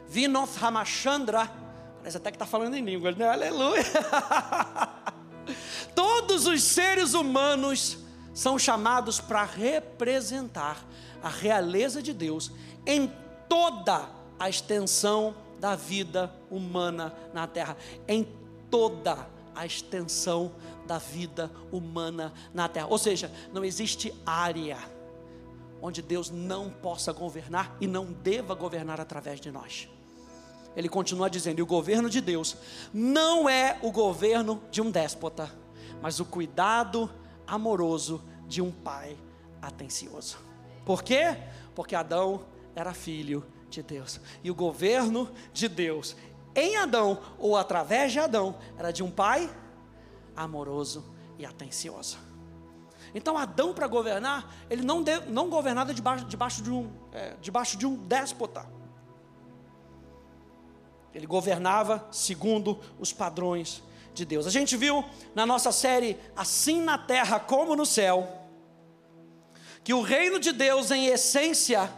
Vinoth 0.08 0.56
Ramachandra, 0.56 1.50
parece 1.98 2.16
até 2.16 2.30
que 2.30 2.36
está 2.36 2.46
falando 2.46 2.74
em 2.74 2.84
línguas, 2.84 3.16
né? 3.16 3.28
Aleluia! 3.28 3.84
Todos 5.94 6.46
os 6.46 6.62
seres 6.62 7.12
humanos 7.12 8.03
são 8.34 8.58
chamados 8.58 9.20
para 9.20 9.44
representar 9.44 10.84
a 11.22 11.28
realeza 11.28 12.02
de 12.02 12.12
Deus 12.12 12.50
em 12.84 13.10
toda 13.48 14.10
a 14.38 14.48
extensão 14.48 15.34
da 15.58 15.74
vida 15.74 16.34
humana 16.50 17.14
na 17.32 17.46
terra, 17.46 17.76
em 18.06 18.28
toda 18.70 19.26
a 19.54 19.64
extensão 19.64 20.52
da 20.86 20.98
vida 20.98 21.50
humana 21.72 22.34
na 22.52 22.68
terra. 22.68 22.88
Ou 22.90 22.98
seja, 22.98 23.30
não 23.52 23.64
existe 23.64 24.12
área 24.26 24.78
onde 25.80 26.02
Deus 26.02 26.30
não 26.30 26.68
possa 26.68 27.12
governar 27.12 27.76
e 27.80 27.86
não 27.86 28.06
deva 28.06 28.54
governar 28.54 29.00
através 29.00 29.40
de 29.40 29.50
nós 29.50 29.88
ele 30.76 30.88
continua 30.88 31.30
dizendo: 31.30 31.58
e 31.58 31.62
o 31.62 31.66
governo 31.66 32.10
de 32.10 32.20
Deus 32.20 32.56
não 32.92 33.48
é 33.48 33.78
o 33.82 33.90
governo 33.90 34.62
de 34.70 34.80
um 34.80 34.90
déspota, 34.90 35.50
mas 36.02 36.20
o 36.20 36.24
cuidado 36.24 37.10
amoroso 37.46 38.22
de 38.46 38.60
um 38.60 38.70
pai 38.70 39.16
atencioso. 39.60 40.38
Por 40.84 41.02
quê? 41.02 41.36
Porque 41.74 41.94
Adão 41.94 42.44
era 42.74 42.92
filho 42.92 43.44
de 43.70 43.82
Deus, 43.82 44.20
e 44.42 44.50
o 44.50 44.54
governo 44.54 45.28
de 45.52 45.68
Deus 45.68 46.16
em 46.54 46.76
Adão 46.76 47.20
ou 47.38 47.56
através 47.56 48.12
de 48.12 48.20
Adão 48.20 48.56
era 48.78 48.92
de 48.92 49.02
um 49.02 49.10
pai 49.10 49.50
amoroso 50.36 51.04
e 51.38 51.44
atencioso. 51.44 52.18
Então 53.14 53.36
Adão 53.36 53.74
para 53.74 53.86
governar, 53.86 54.52
ele 54.70 54.82
não, 54.82 55.04
não 55.28 55.48
governava 55.48 55.92
debaixo, 55.92 56.24
debaixo, 56.24 56.62
de 56.62 56.70
um, 56.70 56.90
é, 57.12 57.36
debaixo 57.40 57.76
de 57.76 57.86
um 57.86 57.96
déspota. 57.96 58.66
Ele 61.12 61.26
governava 61.26 62.06
segundo 62.10 62.78
os 62.98 63.12
padrões 63.12 63.82
de 64.14 64.24
Deus. 64.24 64.46
A 64.46 64.50
gente 64.50 64.76
viu 64.76 65.04
na 65.34 65.44
nossa 65.44 65.72
série 65.72 66.18
Assim 66.36 66.80
na 66.80 66.96
Terra 66.96 67.38
como 67.40 67.76
no 67.76 67.84
Céu, 67.84 68.42
que 69.82 69.92
o 69.92 70.00
reino 70.00 70.38
de 70.38 70.52
Deus, 70.52 70.90
em 70.90 71.06
essência, 71.06 71.92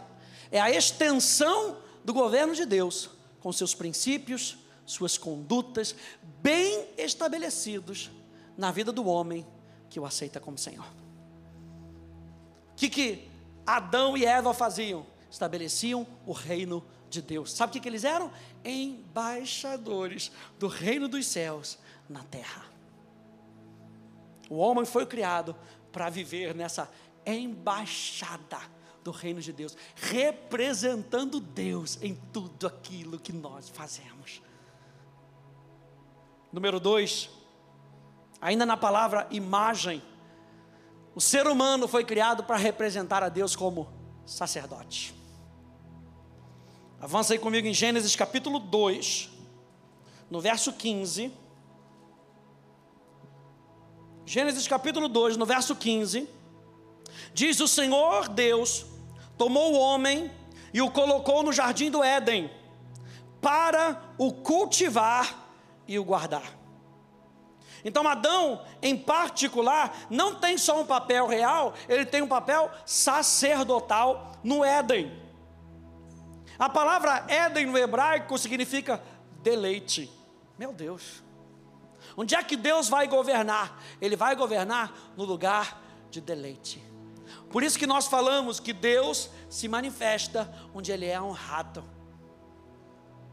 é 0.51 0.59
a 0.59 0.69
extensão 0.69 1.77
do 2.03 2.13
governo 2.13 2.53
de 2.53 2.65
Deus, 2.65 3.09
com 3.39 3.51
seus 3.53 3.73
princípios, 3.73 4.57
suas 4.85 5.17
condutas 5.17 5.95
bem 6.41 6.87
estabelecidos 6.97 8.11
na 8.57 8.71
vida 8.71 8.91
do 8.91 9.05
homem 9.05 9.45
que 9.89 9.99
o 9.99 10.05
aceita 10.05 10.39
como 10.39 10.57
Senhor. 10.57 10.85
O 12.73 12.75
que, 12.75 12.89
que 12.89 13.27
Adão 13.65 14.17
e 14.17 14.25
Eva 14.25 14.53
faziam? 14.53 15.05
Estabeleciam 15.29 16.05
o 16.25 16.31
reino 16.31 16.83
de 17.09 17.21
Deus. 17.21 17.53
Sabe 17.53 17.69
o 17.69 17.73
que, 17.73 17.79
que 17.79 17.89
eles 17.89 18.03
eram? 18.03 18.31
Embaixadores 18.63 20.31
do 20.59 20.67
reino 20.67 21.07
dos 21.07 21.25
céus 21.25 21.77
na 22.09 22.23
terra. 22.23 22.65
O 24.49 24.57
homem 24.57 24.85
foi 24.85 25.05
criado 25.05 25.55
para 25.91 26.09
viver 26.09 26.55
nessa 26.55 26.89
embaixada 27.25 28.59
do 29.03 29.11
reino 29.11 29.41
de 29.41 29.51
Deus, 29.53 29.75
representando 29.95 31.39
Deus 31.39 31.97
em 32.01 32.15
tudo 32.33 32.67
aquilo 32.67 33.19
que 33.19 33.33
nós 33.33 33.69
fazemos. 33.69 34.41
Número 36.51 36.79
dois, 36.79 37.29
ainda 38.39 38.65
na 38.65 38.77
palavra 38.77 39.27
imagem, 39.31 40.01
o 41.13 41.21
ser 41.21 41.47
humano 41.47 41.87
foi 41.87 42.05
criado 42.05 42.43
para 42.43 42.57
representar 42.57 43.23
a 43.23 43.29
Deus 43.29 43.55
como 43.55 43.91
sacerdote. 44.25 45.13
Avança 46.99 47.33
aí 47.33 47.39
comigo 47.39 47.67
em 47.67 47.73
Gênesis 47.73 48.15
capítulo 48.15 48.59
2, 48.59 49.29
no 50.29 50.41
verso 50.41 50.73
15. 50.73 51.31
Gênesis 54.27 54.67
capítulo 54.67 55.07
2, 55.07 55.37
no 55.37 55.45
verso 55.45 55.73
15. 55.73 56.27
Diz: 57.33 57.61
O 57.61 57.67
Senhor 57.67 58.27
Deus 58.27 58.85
tomou 59.37 59.71
o 59.71 59.79
homem 59.79 60.29
e 60.73 60.81
o 60.81 60.91
colocou 60.91 61.43
no 61.43 61.53
jardim 61.53 61.89
do 61.89 62.03
Éden, 62.03 62.51
para 63.39 64.01
o 64.17 64.33
cultivar 64.33 65.47
e 65.87 65.97
o 65.97 66.03
guardar. 66.03 66.43
Então, 67.85 68.05
Adão, 68.05 68.65
em 68.81 68.97
particular, 68.97 69.97
não 70.09 70.35
tem 70.35 70.57
só 70.57 70.81
um 70.81 70.85
papel 70.85 71.25
real, 71.25 71.73
ele 71.87 72.05
tem 72.05 72.21
um 72.21 72.27
papel 72.27 72.69
sacerdotal 72.85 74.33
no 74.43 74.61
Éden. 74.61 75.09
A 76.59 76.67
palavra 76.67 77.23
Éden 77.29 77.67
no 77.67 77.77
hebraico 77.77 78.37
significa 78.37 79.01
deleite. 79.41 80.11
Meu 80.59 80.73
Deus. 80.73 81.25
Onde 82.19 82.33
é 82.33 82.43
que 82.43 82.57
Deus 82.57 82.89
vai 82.89 83.07
governar? 83.07 83.79
Ele 84.01 84.15
vai 84.15 84.35
governar 84.35 84.91
no 85.15 85.23
lugar 85.23 85.79
de 86.09 86.19
deleite. 86.19 86.83
Por 87.51 87.61
isso 87.61 87.77
que 87.77 87.85
nós 87.85 88.07
falamos 88.07 88.59
que 88.59 88.73
Deus 88.73 89.29
se 89.47 89.67
manifesta 89.67 90.51
onde 90.73 90.91
Ele 90.91 91.05
é 91.05 91.21
honrado. 91.21 91.83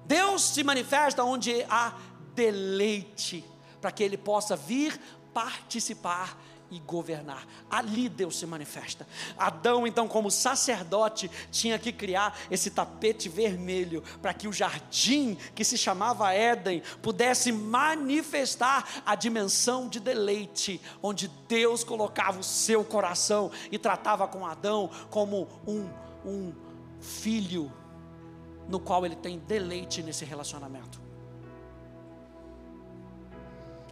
Deus 0.05 0.43
se 0.43 0.63
manifesta 0.63 1.25
onde 1.25 1.65
há 1.65 1.95
deleite, 2.35 3.43
para 3.81 3.91
que 3.91 4.05
Ele 4.05 4.19
possa 4.19 4.55
vir 4.55 5.01
participar 5.33 6.39
e 6.75 6.81
governar. 6.81 7.47
Ali 7.71 8.09
Deus 8.09 8.37
se 8.37 8.47
manifesta. 8.47 9.07
Adão, 9.39 9.87
então, 9.87 10.09
como 10.09 10.31
sacerdote, 10.31 11.31
tinha 11.51 11.79
que 11.79 11.93
criar 11.93 12.37
esse 12.51 12.71
tapete 12.71 13.29
vermelho 13.29 14.03
para 14.21 14.35
que 14.35 14.49
o 14.49 14.53
jardim 14.53 15.37
que 15.55 15.65
se 15.65 15.79
chamava 15.79 16.33
Éden 16.33 16.83
pudesse 17.01 17.53
manifestar 17.53 19.03
a 19.07 19.15
dimensão 19.15 19.89
de 19.89 20.01
deleite, 20.01 20.81
onde 21.01 21.29
Deus 21.49 21.85
colocava 21.85 22.41
o 22.41 22.45
seu 22.45 22.85
coração 22.85 23.51
e 23.71 23.79
tratava 23.79 24.27
com 24.27 24.45
Adão 24.45 24.91
como 25.11 25.49
um, 25.67 25.89
um 26.25 26.53
filho 27.01 27.73
no 28.69 28.81
qual 28.81 29.07
ele 29.07 29.17
tem 29.17 29.39
deleite 29.39 30.03
nesse 30.03 30.25
relacionamento. 30.25 31.01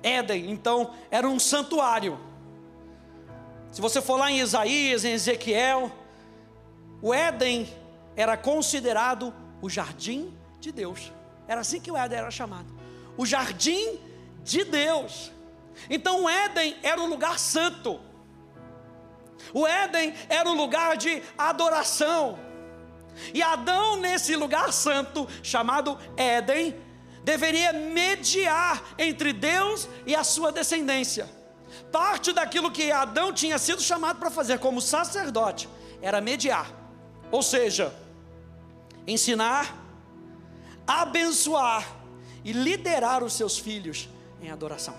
Éden, 0.02 0.50
então, 0.50 0.90
era 1.10 1.28
um 1.28 1.38
santuário 1.38 2.18
se 3.72 3.80
você 3.80 4.02
for 4.02 4.18
lá 4.18 4.30
em 4.30 4.38
Isaías, 4.38 5.02
em 5.02 5.12
Ezequiel, 5.12 5.90
o 7.00 7.12
Éden 7.12 7.66
era 8.14 8.36
considerado 8.36 9.34
o 9.62 9.70
jardim 9.70 10.36
de 10.60 10.70
Deus. 10.70 11.10
Era 11.48 11.62
assim 11.62 11.80
que 11.80 11.90
o 11.90 11.96
Éden 11.96 12.18
era 12.18 12.30
chamado. 12.30 12.66
O 13.16 13.24
jardim 13.24 13.98
de 14.44 14.62
Deus. 14.64 15.32
Então 15.88 16.24
o 16.24 16.28
Éden 16.28 16.76
era 16.82 17.00
um 17.00 17.06
lugar 17.06 17.38
santo. 17.38 17.98
O 19.54 19.66
Éden 19.66 20.12
era 20.28 20.46
um 20.50 20.54
lugar 20.54 20.98
de 20.98 21.22
adoração. 21.38 22.38
E 23.32 23.42
Adão, 23.42 23.96
nesse 23.96 24.36
lugar 24.36 24.70
santo, 24.70 25.26
chamado 25.42 25.98
Éden, 26.14 26.76
deveria 27.24 27.72
mediar 27.72 28.82
entre 28.98 29.32
Deus 29.32 29.88
e 30.06 30.14
a 30.14 30.22
sua 30.22 30.52
descendência 30.52 31.41
parte 31.92 32.32
daquilo 32.32 32.70
que 32.70 32.90
Adão 32.90 33.32
tinha 33.32 33.58
sido 33.58 33.82
chamado 33.82 34.18
para 34.18 34.30
fazer 34.30 34.58
como 34.58 34.80
sacerdote 34.80 35.68
era 36.00 36.20
mediar, 36.20 36.72
ou 37.30 37.42
seja, 37.42 37.94
ensinar, 39.06 39.76
abençoar 40.86 41.86
e 42.44 42.52
liderar 42.52 43.22
os 43.22 43.34
seus 43.34 43.58
filhos 43.58 44.08
em 44.40 44.50
adoração. 44.50 44.96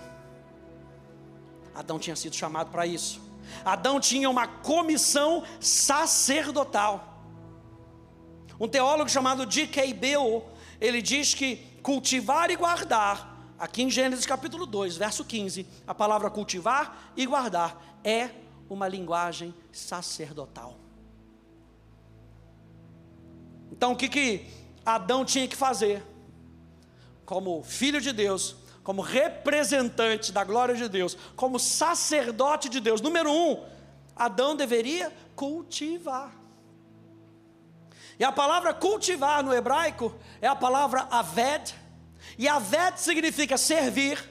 Adão 1.74 1.98
tinha 1.98 2.16
sido 2.16 2.34
chamado 2.34 2.70
para 2.70 2.86
isso. 2.86 3.20
Adão 3.64 4.00
tinha 4.00 4.30
uma 4.30 4.46
comissão 4.46 5.44
sacerdotal. 5.60 7.22
Um 8.58 8.68
teólogo 8.68 9.10
chamado 9.10 9.44
D.K. 9.44 9.98
Ele 10.80 11.02
diz 11.02 11.34
que 11.34 11.56
cultivar 11.82 12.50
e 12.50 12.56
guardar, 12.56 13.33
aqui 13.64 13.82
em 13.82 13.88
Gênesis 13.88 14.26
capítulo 14.26 14.66
2, 14.66 14.98
verso 14.98 15.24
15, 15.24 15.66
a 15.86 15.94
palavra 15.94 16.28
cultivar 16.28 17.12
e 17.16 17.24
guardar 17.24 17.98
é 18.04 18.28
uma 18.68 18.86
linguagem 18.86 19.54
sacerdotal. 19.72 20.76
Então 23.72 23.92
o 23.92 23.96
que, 23.96 24.06
que 24.06 24.46
Adão 24.84 25.24
tinha 25.24 25.48
que 25.48 25.56
fazer? 25.56 26.04
Como 27.24 27.62
filho 27.62 28.02
de 28.02 28.12
Deus, 28.12 28.54
como 28.82 29.00
representante 29.00 30.30
da 30.30 30.44
glória 30.44 30.74
de 30.74 30.86
Deus, 30.86 31.16
como 31.34 31.58
sacerdote 31.58 32.68
de 32.68 32.80
Deus. 32.80 33.00
Número 33.00 33.32
um, 33.32 33.64
Adão 34.14 34.54
deveria 34.54 35.10
cultivar. 35.34 36.30
E 38.18 38.24
a 38.24 38.30
palavra 38.30 38.74
cultivar 38.74 39.42
no 39.42 39.54
hebraico 39.54 40.14
é 40.42 40.46
a 40.46 40.54
palavra 40.54 41.08
aved, 41.10 41.74
e 42.38 42.48
aved 42.48 42.98
significa 42.98 43.56
servir, 43.56 44.22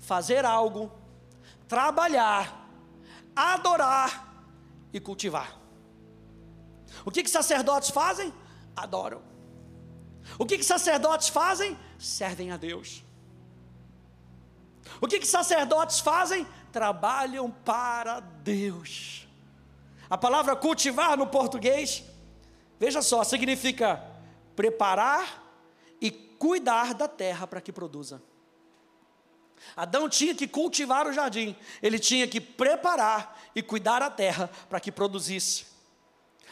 fazer 0.00 0.44
algo, 0.44 0.92
trabalhar, 1.68 2.68
adorar 3.34 4.44
e 4.92 5.00
cultivar. 5.00 5.58
O 7.04 7.10
que, 7.10 7.22
que 7.22 7.30
sacerdotes 7.30 7.90
fazem? 7.90 8.32
Adoram. 8.76 9.22
O 10.38 10.46
que, 10.46 10.58
que 10.58 10.64
sacerdotes 10.64 11.28
fazem? 11.28 11.78
Servem 11.98 12.50
a 12.50 12.56
Deus. 12.56 13.02
O 15.00 15.06
que, 15.06 15.18
que 15.18 15.26
sacerdotes 15.26 16.00
fazem? 16.00 16.46
Trabalham 16.70 17.50
para 17.50 18.20
Deus. 18.20 19.26
A 20.08 20.18
palavra 20.18 20.54
cultivar 20.54 21.16
no 21.16 21.26
português, 21.26 22.04
veja 22.78 23.00
só, 23.00 23.24
significa 23.24 24.02
preparar 24.54 25.42
e 26.00 26.10
cuidar 26.42 26.92
da 26.92 27.06
terra 27.06 27.46
para 27.46 27.60
que 27.60 27.72
produza. 27.72 28.20
Adão 29.76 30.08
tinha 30.08 30.34
que 30.34 30.48
cultivar 30.48 31.06
o 31.06 31.12
jardim, 31.12 31.54
ele 31.80 32.00
tinha 32.00 32.26
que 32.26 32.40
preparar 32.40 33.40
e 33.54 33.62
cuidar 33.62 34.02
a 34.02 34.10
terra 34.10 34.50
para 34.68 34.80
que 34.80 34.90
produzisse. 34.90 35.66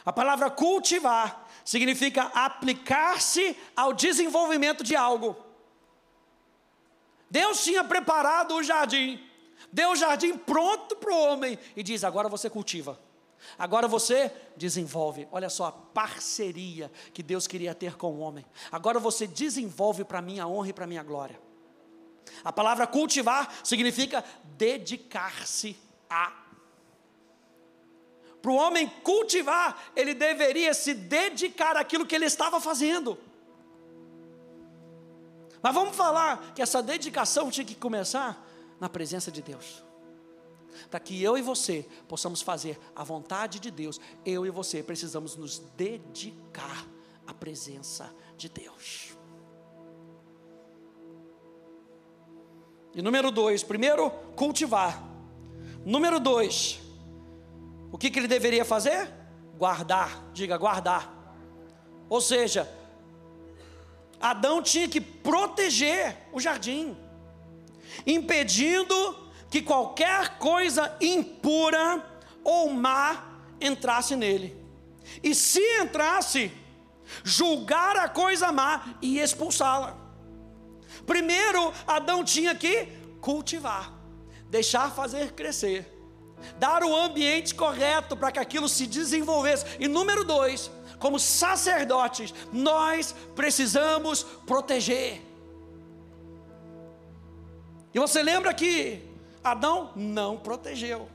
A 0.07 0.13
palavra 0.13 0.49
cultivar 0.49 1.45
significa 1.65 2.31
aplicar-se 2.33 3.59
ao 3.75 3.93
desenvolvimento 3.93 4.85
de 4.85 4.95
algo. 4.95 5.37
Deus 7.29 7.65
tinha 7.65 7.83
preparado 7.83 8.55
o 8.55 8.63
jardim, 8.63 9.21
deu 9.73 9.91
o 9.91 9.97
jardim 9.97 10.37
pronto 10.37 10.95
para 10.95 11.13
o 11.13 11.19
homem 11.19 11.59
e 11.75 11.83
diz: 11.83 12.05
agora 12.05 12.29
você 12.29 12.49
cultiva. 12.49 12.97
Agora 13.59 13.89
você 13.89 14.33
desenvolve. 14.57 15.29
Olha 15.31 15.49
só 15.49 15.67
a 15.67 15.73
parceria 15.73 16.91
que 17.13 17.23
Deus 17.23 17.47
queria 17.47 17.75
ter 17.75 17.97
com 17.97 18.13
o 18.13 18.21
homem. 18.21 18.45
Agora 18.71 18.99
você 18.99 19.27
desenvolve 19.27 20.05
para 20.05 20.23
minha 20.23 20.47
honra 20.47 20.69
e 20.69 20.73
para 20.73 20.87
minha 20.87 21.03
glória. 21.03 21.41
A 22.45 22.53
palavra 22.53 22.87
cultivar 22.87 23.53
significa 23.65 24.25
dedicar-se 24.57 25.77
a. 26.09 26.33
Para 28.41 28.51
o 28.51 28.55
homem 28.55 28.89
cultivar, 29.03 29.91
ele 29.95 30.15
deveria 30.15 30.73
se 30.73 30.95
dedicar 30.95 31.77
àquilo 31.77 32.07
que 32.07 32.15
ele 32.15 32.25
estava 32.25 32.61
fazendo. 32.61 33.19
Mas 35.63 35.75
vamos 35.75 35.95
falar 35.95 36.55
que 36.55 36.63
essa 36.63 36.83
dedicação 36.83 37.51
tinha 37.51 37.67
que 37.67 37.75
começar 37.75 38.47
na 38.79 38.89
presença 38.89 39.31
de 39.31 39.43
Deus. 39.43 39.90
Para 40.91 41.01
que 41.01 41.23
eu 41.23 41.37
e 41.37 41.43
você 41.43 41.87
possamos 42.09 42.43
fazer 42.43 42.79
a 42.95 43.05
vontade 43.05 43.59
de 43.59 43.71
Deus, 43.71 44.01
eu 44.25 44.47
e 44.47 44.51
você 44.51 44.83
precisamos 44.83 45.37
nos 45.37 45.59
dedicar 45.77 46.87
à 47.27 47.35
presença 47.35 48.15
de 48.37 48.49
Deus. 48.49 49.17
E 52.95 53.01
número 53.01 53.31
dois, 53.31 53.63
primeiro, 53.63 54.11
cultivar. 54.35 55.09
Número 55.85 56.19
dois, 56.19 56.81
o 57.93 57.97
que, 57.97 58.11
que 58.11 58.19
ele 58.19 58.29
deveria 58.29 58.65
fazer? 58.65 59.09
Guardar, 59.57 60.31
diga 60.33 60.57
guardar. 60.57 61.21
Ou 62.09 62.21
seja, 62.21 62.69
Adão 64.21 64.63
tinha 64.63 64.89
que 64.89 65.01
proteger 65.01 66.17
o 66.33 66.41
jardim, 66.41 66.97
impedindo 68.07 69.20
que 69.51 69.61
qualquer 69.61 70.39
coisa 70.39 70.97
impura 71.01 72.07
ou 72.45 72.71
má 72.71 73.25
entrasse 73.61 74.15
nele. 74.15 74.57
E 75.23 75.35
se 75.35 75.61
entrasse, 75.83 76.53
julgar 77.25 77.97
a 77.97 78.09
coisa 78.09 78.53
má 78.53 78.95
e 79.03 79.19
expulsá-la. 79.19 79.99
Primeiro, 81.05 81.73
Adão 81.87 82.25
tinha 82.25 82.55
que 82.55 82.87
cultivar, 83.21 83.93
deixar 84.49 84.95
fazer 84.95 85.33
crescer, 85.33 85.85
dar 86.59 86.85
o 86.85 86.97
ambiente 86.97 87.55
correto 87.55 88.17
para 88.17 88.31
que 88.31 88.39
aquilo 88.39 88.69
se 88.69 88.87
desenvolvesse. 88.87 89.67
E 89.81 89.89
número 89.89 90.25
dois, 90.25 90.71
como 91.01 91.19
sacerdotes, 91.19 92.33
nós 92.53 93.15
precisamos 93.35 94.23
proteger. 94.47 95.21
E 97.93 97.99
você 97.99 98.23
lembra 98.23 98.55
que 98.55 99.10
Adão 99.43 99.93
não 99.97 100.37
protegeu. 100.37 101.09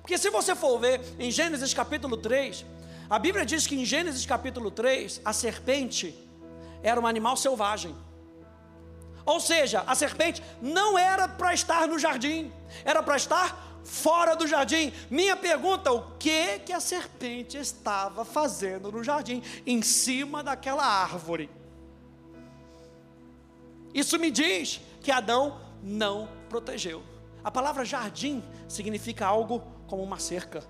Porque 0.00 0.16
se 0.16 0.30
você 0.30 0.54
for 0.54 0.78
ver 0.78 1.00
em 1.18 1.30
Gênesis 1.30 1.74
capítulo 1.74 2.16
3, 2.16 2.64
a 3.10 3.18
Bíblia 3.18 3.44
diz 3.44 3.66
que 3.66 3.74
em 3.74 3.84
Gênesis 3.84 4.24
capítulo 4.26 4.70
3, 4.70 5.20
a 5.24 5.32
serpente 5.32 6.14
era 6.82 7.00
um 7.00 7.06
animal 7.06 7.36
selvagem. 7.36 7.94
Ou 9.24 9.40
seja, 9.40 9.84
a 9.86 9.94
serpente 9.94 10.42
não 10.60 10.98
era 10.98 11.28
para 11.28 11.52
estar 11.52 11.86
no 11.86 11.98
jardim, 11.98 12.50
era 12.84 13.02
para 13.02 13.16
estar 13.16 13.80
fora 13.84 14.34
do 14.34 14.46
jardim. 14.46 14.92
Minha 15.10 15.36
pergunta: 15.36 15.92
o 15.92 16.16
que 16.18 16.60
que 16.60 16.72
a 16.72 16.80
serpente 16.80 17.58
estava 17.58 18.24
fazendo 18.24 18.90
no 18.90 19.04
jardim, 19.04 19.42
em 19.66 19.82
cima 19.82 20.42
daquela 20.42 20.84
árvore? 20.84 21.50
Isso 23.92 24.18
me 24.18 24.30
diz 24.30 24.80
que 25.02 25.10
Adão 25.10 25.60
não 25.82 26.28
protegeu. 26.48 27.02
A 27.48 27.50
palavra 27.50 27.82
jardim 27.82 28.44
significa 28.68 29.24
algo 29.24 29.62
como 29.86 30.02
uma 30.02 30.18
cerca. 30.18 30.62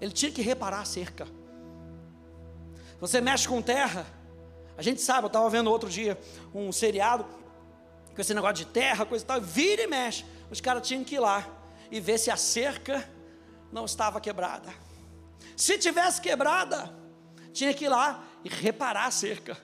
Ele 0.00 0.12
tinha 0.12 0.30
que 0.30 0.40
reparar 0.40 0.78
a 0.78 0.84
cerca. 0.84 1.26
Você 3.00 3.20
mexe 3.20 3.48
com 3.48 3.60
terra, 3.60 4.06
a 4.78 4.82
gente 4.82 5.00
sabe, 5.00 5.24
eu 5.24 5.26
estava 5.26 5.50
vendo 5.50 5.72
outro 5.72 5.90
dia 5.90 6.16
um 6.54 6.70
seriado 6.70 7.26
com 8.14 8.20
esse 8.20 8.32
negócio 8.32 8.64
de 8.64 8.66
terra, 8.66 9.04
coisa 9.04 9.24
e 9.24 9.26
tal, 9.26 9.40
vira 9.40 9.82
e 9.82 9.88
mexe 9.88 10.24
os 10.52 10.60
caras 10.60 10.86
tinham 10.86 11.02
que 11.02 11.16
ir 11.16 11.18
lá 11.18 11.44
e 11.90 11.98
ver 11.98 12.16
se 12.16 12.30
a 12.30 12.36
cerca 12.36 13.10
não 13.72 13.86
estava 13.86 14.20
quebrada. 14.20 14.72
Se 15.56 15.76
tivesse 15.78 16.20
quebrada, 16.20 16.96
tinha 17.52 17.74
que 17.74 17.86
ir 17.86 17.88
lá 17.88 18.22
e 18.44 18.48
reparar 18.48 19.06
a 19.06 19.10
cerca. 19.10 19.58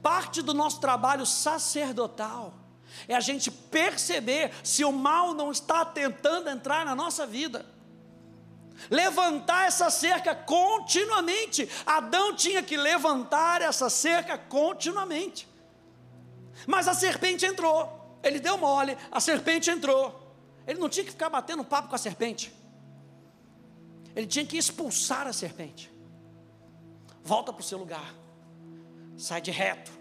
Parte 0.00 0.40
do 0.40 0.54
nosso 0.54 0.80
trabalho 0.80 1.26
sacerdotal 1.26 2.65
é 3.08 3.14
a 3.14 3.20
gente 3.20 3.50
perceber 3.50 4.52
se 4.62 4.84
o 4.84 4.92
mal 4.92 5.34
não 5.34 5.50
está 5.50 5.84
tentando 5.84 6.48
entrar 6.48 6.84
na 6.84 6.94
nossa 6.94 7.26
vida. 7.26 7.66
Levantar 8.90 9.66
essa 9.66 9.90
cerca 9.90 10.34
continuamente. 10.34 11.68
Adão 11.84 12.34
tinha 12.34 12.62
que 12.62 12.76
levantar 12.76 13.62
essa 13.62 13.88
cerca 13.88 14.36
continuamente. 14.36 15.48
Mas 16.66 16.88
a 16.88 16.94
serpente 16.94 17.44
entrou. 17.44 18.18
Ele 18.22 18.40
deu 18.40 18.58
mole, 18.58 18.96
a 19.10 19.20
serpente 19.20 19.70
entrou. 19.70 20.34
Ele 20.66 20.80
não 20.80 20.88
tinha 20.88 21.04
que 21.04 21.12
ficar 21.12 21.28
batendo 21.28 21.64
papo 21.64 21.88
com 21.88 21.94
a 21.94 21.98
serpente. 21.98 22.52
Ele 24.14 24.26
tinha 24.26 24.44
que 24.44 24.56
expulsar 24.56 25.26
a 25.26 25.32
serpente. 25.32 25.92
Volta 27.22 27.52
para 27.52 27.60
o 27.60 27.64
seu 27.64 27.78
lugar. 27.78 28.14
Sai 29.16 29.40
de 29.40 29.50
reto. 29.50 29.92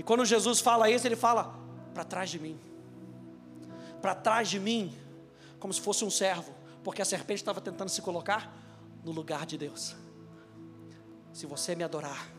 E 0.00 0.02
quando 0.02 0.24
Jesus 0.24 0.60
fala 0.60 0.88
isso, 0.88 1.06
ele 1.06 1.14
fala: 1.14 1.54
para 1.92 2.04
trás 2.04 2.30
de 2.30 2.38
mim. 2.38 2.58
Para 4.00 4.14
trás 4.14 4.48
de 4.48 4.58
mim, 4.58 4.96
como 5.58 5.74
se 5.74 5.80
fosse 5.82 6.06
um 6.06 6.10
servo, 6.10 6.54
porque 6.82 7.02
a 7.02 7.04
serpente 7.04 7.42
estava 7.42 7.60
tentando 7.60 7.90
se 7.90 8.00
colocar 8.00 8.50
no 9.04 9.12
lugar 9.12 9.44
de 9.44 9.58
Deus. 9.58 9.94
Se 11.34 11.44
você 11.44 11.74
me 11.74 11.84
adorar, 11.84 12.32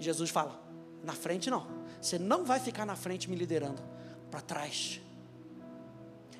Jesus 0.00 0.28
fala: 0.28 0.60
na 1.04 1.12
frente 1.12 1.48
não, 1.48 1.64
você 2.02 2.18
não 2.18 2.44
vai 2.44 2.58
ficar 2.58 2.84
na 2.84 2.96
frente 2.96 3.30
me 3.30 3.36
liderando, 3.36 3.80
para 4.28 4.40
trás. 4.40 5.00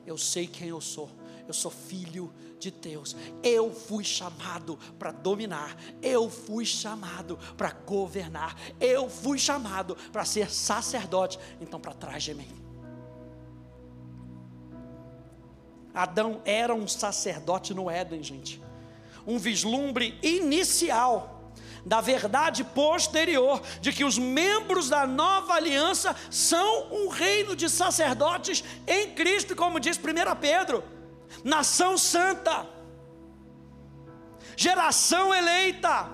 Eu 0.05 0.19
sei 0.19 0.49
quem 0.49 0.67
eu 0.67 0.81
sou. 0.81 1.09
Eu 1.47 1.55
sou 1.55 1.71
filho 1.71 2.33
de 2.59 2.71
Deus. 2.71 3.17
Eu 3.43 3.73
fui 3.73 4.03
chamado 4.05 4.79
para 4.99 5.13
dominar. 5.13 5.77
Eu 6.03 6.29
fui 6.29 6.65
chamado 6.65 7.39
para 7.57 7.71
governar. 7.71 8.57
Eu 8.81 9.09
fui 9.09 9.39
chamado 9.39 9.97
para 10.13 10.25
ser 10.25 10.51
sacerdote. 10.51 11.39
Então, 11.61 11.81
para 11.81 11.93
trás 11.93 12.23
de 12.23 12.35
mim. 12.35 12.49
Adão 15.95 16.43
era 16.45 16.75
um 16.75 16.87
sacerdote 16.87 17.73
no 17.73 17.91
Éden, 17.91 18.23
gente. 18.23 18.63
Um 19.27 19.39
vislumbre 19.39 20.19
inicial 20.23 21.53
da 21.87 22.01
verdade 22.01 22.65
posterior 22.65 23.63
de 23.81 23.93
que 23.93 24.05
os 24.05 24.19
membros 24.19 24.89
da 24.89 25.07
nova 25.07 25.55
aliança 25.55 26.15
são 26.31 26.93
um 26.93 27.09
reino 27.09 27.55
de 27.55 27.71
sacerdotes 27.71 28.63
em 28.87 29.15
Cristo, 29.15 29.55
como 29.55 29.79
diz 29.79 29.97
1 29.97 30.01
Pedro, 30.41 30.83
nação 31.45 31.97
santa, 31.97 32.67
geração 34.57 35.35
eleita, 35.35 36.09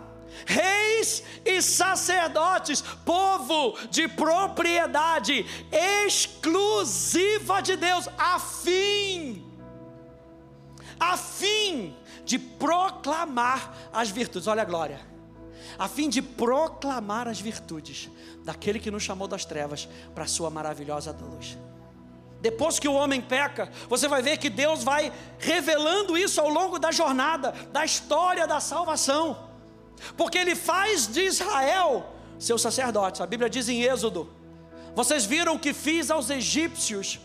reis 0.46 1.22
e 1.44 1.60
sacerdotes, 1.62 2.82
povo 3.04 3.78
de 3.88 4.08
propriedade 4.08 5.46
exclusiva 6.06 7.60
de 7.60 7.76
Deus, 7.76 8.08
a 8.18 8.38
fim 8.38 9.52
a 11.02 11.16
fim 11.16 11.96
de 12.24 12.38
proclamar 12.38 13.90
as 13.92 14.08
virtudes, 14.08 14.46
olha 14.46 14.62
a 14.62 14.64
glória, 14.64 15.00
a 15.76 15.88
fim 15.88 16.08
de 16.08 16.22
proclamar 16.22 17.26
as 17.26 17.40
virtudes 17.40 18.08
daquele 18.44 18.78
que 18.78 18.88
nos 18.88 19.02
chamou 19.02 19.26
das 19.26 19.44
trevas 19.44 19.88
para 20.14 20.22
a 20.22 20.28
sua 20.28 20.48
maravilhosa 20.48 21.10
luz. 21.10 21.58
Depois 22.42 22.80
que 22.80 22.88
o 22.88 22.94
homem 22.94 23.20
peca, 23.20 23.70
você 23.88 24.08
vai 24.08 24.20
ver 24.20 24.36
que 24.36 24.50
Deus 24.50 24.82
vai 24.82 25.12
revelando 25.38 26.18
isso 26.18 26.40
ao 26.40 26.48
longo 26.48 26.76
da 26.76 26.90
jornada, 26.90 27.54
da 27.72 27.84
história 27.84 28.48
da 28.48 28.58
salvação, 28.58 29.48
porque 30.16 30.38
Ele 30.38 30.56
faz 30.56 31.06
de 31.06 31.20
Israel 31.20 32.12
seus 32.40 32.60
sacerdotes. 32.60 33.20
A 33.20 33.26
Bíblia 33.26 33.48
diz 33.48 33.68
em 33.68 33.82
Êxodo: 33.82 34.28
Vocês 34.92 35.24
viram 35.24 35.54
o 35.54 35.58
que 35.58 35.72
fiz 35.72 36.10
aos 36.10 36.30
egípcios 36.30 37.20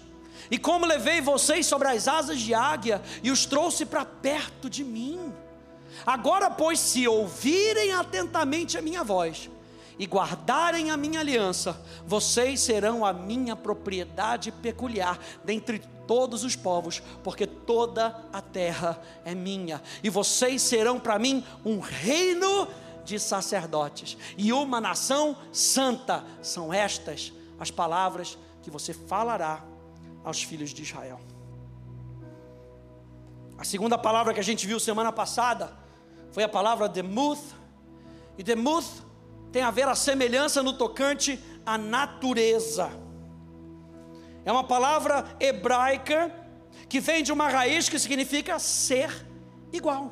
e 0.52 0.60
como 0.60 0.86
levei 0.86 1.20
vocês 1.20 1.66
sobre 1.66 1.88
as 1.88 2.08
asas 2.08 2.40
de 2.40 2.54
águia 2.54 3.02
e 3.24 3.32
os 3.32 3.48
trouxe 3.48 3.88
para 3.88 4.06
perto 4.06 4.70
de 4.70 4.84
mim. 4.84 5.34
Agora, 6.06 6.52
pois, 6.52 6.80
se 6.80 7.08
ouvirem 7.08 7.92
atentamente 7.92 8.78
a 8.78 8.84
minha 8.84 9.04
voz 9.04 9.50
e 10.00 10.06
guardarem 10.06 10.92
a 10.92 10.98
minha 10.98 11.20
aliança, 11.20 11.82
vocês 12.06 12.60
serão 12.62 13.06
a 13.06 13.12
minha 13.12 13.56
propriedade 13.56 14.52
peculiar 14.52 15.20
dentre 15.44 15.80
todos 16.08 16.44
os 16.44 16.56
povos, 16.56 17.02
porque 17.24 17.46
toda 17.46 18.24
a 18.32 18.42
terra 18.42 19.02
é 19.26 19.36
minha, 19.36 19.82
e 20.04 20.10
vocês 20.10 20.62
serão 20.62 21.00
para 21.00 21.20
mim 21.20 21.44
um 21.66 21.80
reino 21.80 22.68
de 23.04 23.20
sacerdotes 23.20 24.18
e 24.38 24.52
uma 24.52 24.82
nação 24.82 25.38
santa. 25.52 26.24
São 26.42 26.74
estas 26.74 27.34
as 27.60 27.72
palavras 27.72 28.38
que 28.62 28.70
você 28.70 28.94
falará 28.94 29.64
aos 30.24 30.44
filhos 30.44 30.72
de 30.72 30.84
Israel. 30.84 31.20
A 33.58 33.64
segunda 33.64 33.98
palavra 33.98 34.34
que 34.34 34.40
a 34.40 34.44
gente 34.44 34.68
viu 34.68 34.80
semana 34.80 35.12
passada 35.12 35.76
foi 36.32 36.44
a 36.44 36.50
palavra 36.50 36.88
demuth, 36.88 37.56
e 38.38 38.44
demuth 38.44 39.07
tem 39.52 39.62
a 39.62 39.72
ver 39.72 39.88
a 39.88 39.96
semelhança 39.96 40.62
no 40.62 40.74
tocante 40.74 41.40
à 41.66 41.78
natureza. 41.78 42.90
É 44.46 44.52
uma 44.52 44.64
palavra 44.64 45.26
hebraica 45.40 46.34
que 46.88 47.00
vem 47.00 47.24
de 47.24 47.32
uma 47.32 47.50
raiz 47.50 47.90
que 47.90 48.00
significa 48.00 48.60
ser 48.60 49.10
igual. 49.74 50.12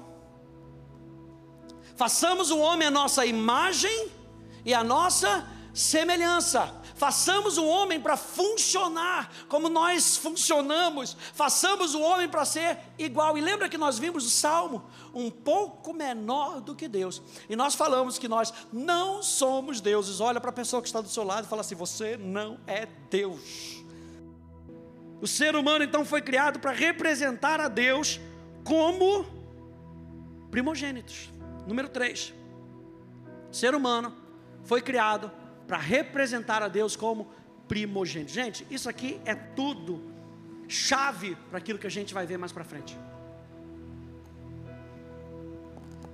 Façamos 1.95 2.51
o 2.51 2.59
homem 2.59 2.87
a 2.87 2.91
nossa 2.91 3.25
imagem 3.25 4.09
e 4.65 4.73
a 4.73 4.83
nossa 4.83 5.47
semelhança. 5.73 6.73
Façamos 6.95 7.57
o 7.57 7.65
homem 7.65 7.99
para 7.99 8.15
funcionar 8.15 9.29
como 9.49 9.67
nós 9.67 10.15
funcionamos. 10.15 11.15
Façamos 11.33 11.93
o 11.93 12.01
homem 12.01 12.29
para 12.29 12.45
ser 12.45 12.79
igual. 12.97 13.37
E 13.37 13.41
lembra 13.41 13.67
que 13.67 13.77
nós 13.77 13.99
vimos 13.99 14.25
o 14.25 14.29
salmo 14.29 14.85
um 15.13 15.29
pouco 15.29 15.93
menor 15.93 16.61
do 16.61 16.73
que 16.73 16.87
Deus. 16.87 17.21
E 17.49 17.55
nós 17.55 17.75
falamos 17.75 18.17
que 18.17 18.29
nós 18.29 18.53
não 18.71 19.21
somos 19.21 19.81
deuses. 19.81 20.21
Olha 20.21 20.39
para 20.39 20.51
a 20.51 20.53
pessoa 20.53 20.81
que 20.81 20.87
está 20.87 21.01
do 21.01 21.09
seu 21.09 21.25
lado 21.25 21.45
e 21.45 21.49
fala 21.49 21.61
assim: 21.61 21.75
você 21.75 22.15
não 22.15 22.57
é 22.65 22.87
Deus. 23.09 23.83
O 25.21 25.27
ser 25.27 25.53
humano 25.55 25.83
então 25.83 26.05
foi 26.05 26.21
criado 26.21 26.59
para 26.59 26.71
representar 26.71 27.59
a 27.59 27.67
Deus 27.67 28.21
como 28.63 29.25
primogênitos. 30.49 31.29
Número 31.67 31.89
3. 31.89 32.33
O 33.51 33.53
ser 33.53 33.75
humano 33.75 34.15
foi 34.63 34.81
criado 34.81 35.29
para 35.67 35.77
representar 35.77 36.61
a 36.61 36.67
Deus 36.67 36.95
como 36.95 37.27
primogênito. 37.67 38.31
Gente, 38.31 38.65
isso 38.69 38.89
aqui 38.89 39.19
é 39.25 39.33
tudo 39.33 40.13
chave 40.67 41.35
para 41.49 41.57
aquilo 41.57 41.79
que 41.79 41.87
a 41.87 41.91
gente 41.91 42.13
vai 42.13 42.25
ver 42.25 42.37
mais 42.37 42.51
para 42.51 42.63
frente. 42.63 42.97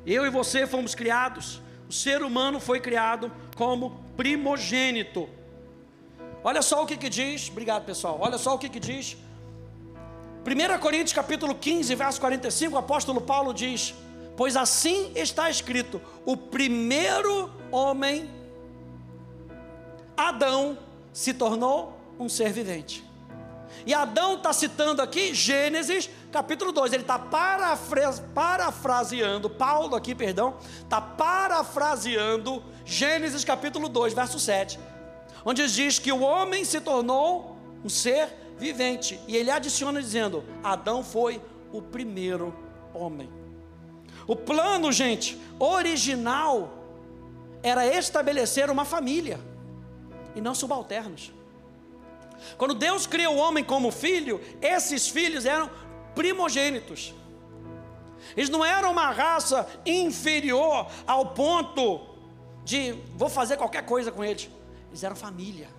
Eu 0.05 0.25
e 0.25 0.29
você 0.29 0.65
fomos 0.65 0.95
criados, 0.95 1.61
o 1.87 1.93
ser 1.93 2.23
humano 2.23 2.59
foi 2.59 2.79
criado 2.79 3.31
como 3.55 4.03
primogênito. 4.17 5.29
Olha 6.43 6.61
só 6.61 6.83
o 6.83 6.87
que, 6.87 6.97
que 6.97 7.09
diz, 7.09 7.49
obrigado 7.49 7.85
pessoal, 7.85 8.17
olha 8.19 8.37
só 8.37 8.55
o 8.55 8.57
que, 8.57 8.67
que 8.67 8.79
diz. 8.79 9.15
1 10.43 10.79
Coríntios 10.79 11.13
capítulo 11.13 11.53
15, 11.53 11.93
verso 11.93 12.19
45, 12.19 12.73
o 12.73 12.79
apóstolo 12.79 13.21
Paulo 13.21 13.53
diz: 13.53 13.93
Pois 14.35 14.55
assim 14.55 15.11
está 15.15 15.51
escrito: 15.51 16.01
o 16.25 16.35
primeiro 16.35 17.51
homem 17.71 18.27
Adão 20.15 20.77
se 21.13 21.33
tornou 21.33 21.97
um 22.19 22.29
ser 22.29 22.51
vivente. 22.51 23.03
E 23.85 23.93
Adão 23.93 24.35
está 24.35 24.53
citando 24.53 25.01
aqui 25.01 25.33
Gênesis 25.33 26.09
capítulo 26.31 26.71
2, 26.71 26.93
ele 26.93 27.03
está 27.03 27.19
parafraseando, 27.19 29.49
Paulo 29.49 29.95
aqui, 29.95 30.15
perdão, 30.15 30.55
está 30.79 31.01
parafraseando 31.01 32.63
Gênesis 32.85 33.43
capítulo 33.43 33.89
2, 33.89 34.13
verso 34.13 34.39
7, 34.39 34.79
onde 35.43 35.67
diz 35.67 35.99
que 35.99 36.11
o 36.11 36.21
homem 36.21 36.63
se 36.63 36.79
tornou 36.79 37.57
um 37.83 37.89
ser 37.89 38.29
vivente, 38.57 39.19
e 39.27 39.35
ele 39.35 39.49
adiciona 39.49 39.99
dizendo: 39.99 40.43
Adão 40.63 41.03
foi 41.03 41.41
o 41.73 41.81
primeiro 41.81 42.53
homem. 42.93 43.27
O 44.27 44.35
plano, 44.35 44.91
gente, 44.91 45.41
original, 45.57 46.69
era 47.63 47.87
estabelecer 47.87 48.69
uma 48.69 48.85
família 48.85 49.39
e 50.35 50.41
não 50.41 50.55
subalternos. 50.55 51.31
Quando 52.57 52.73
Deus 52.73 53.05
cria 53.05 53.29
o 53.29 53.37
homem 53.37 53.63
como 53.63 53.91
filho, 53.91 54.41
esses 54.61 55.07
filhos 55.07 55.45
eram 55.45 55.69
primogênitos. 56.15 57.13
Eles 58.35 58.49
não 58.49 58.63
eram 58.63 58.91
uma 58.91 59.11
raça 59.11 59.67
inferior 59.85 60.87
ao 61.05 61.27
ponto 61.27 62.01
de 62.63 62.93
vou 63.15 63.29
fazer 63.29 63.57
qualquer 63.57 63.85
coisa 63.85 64.11
com 64.11 64.23
eles. 64.23 64.49
Eles 64.89 65.03
eram 65.03 65.15
família. 65.15 65.69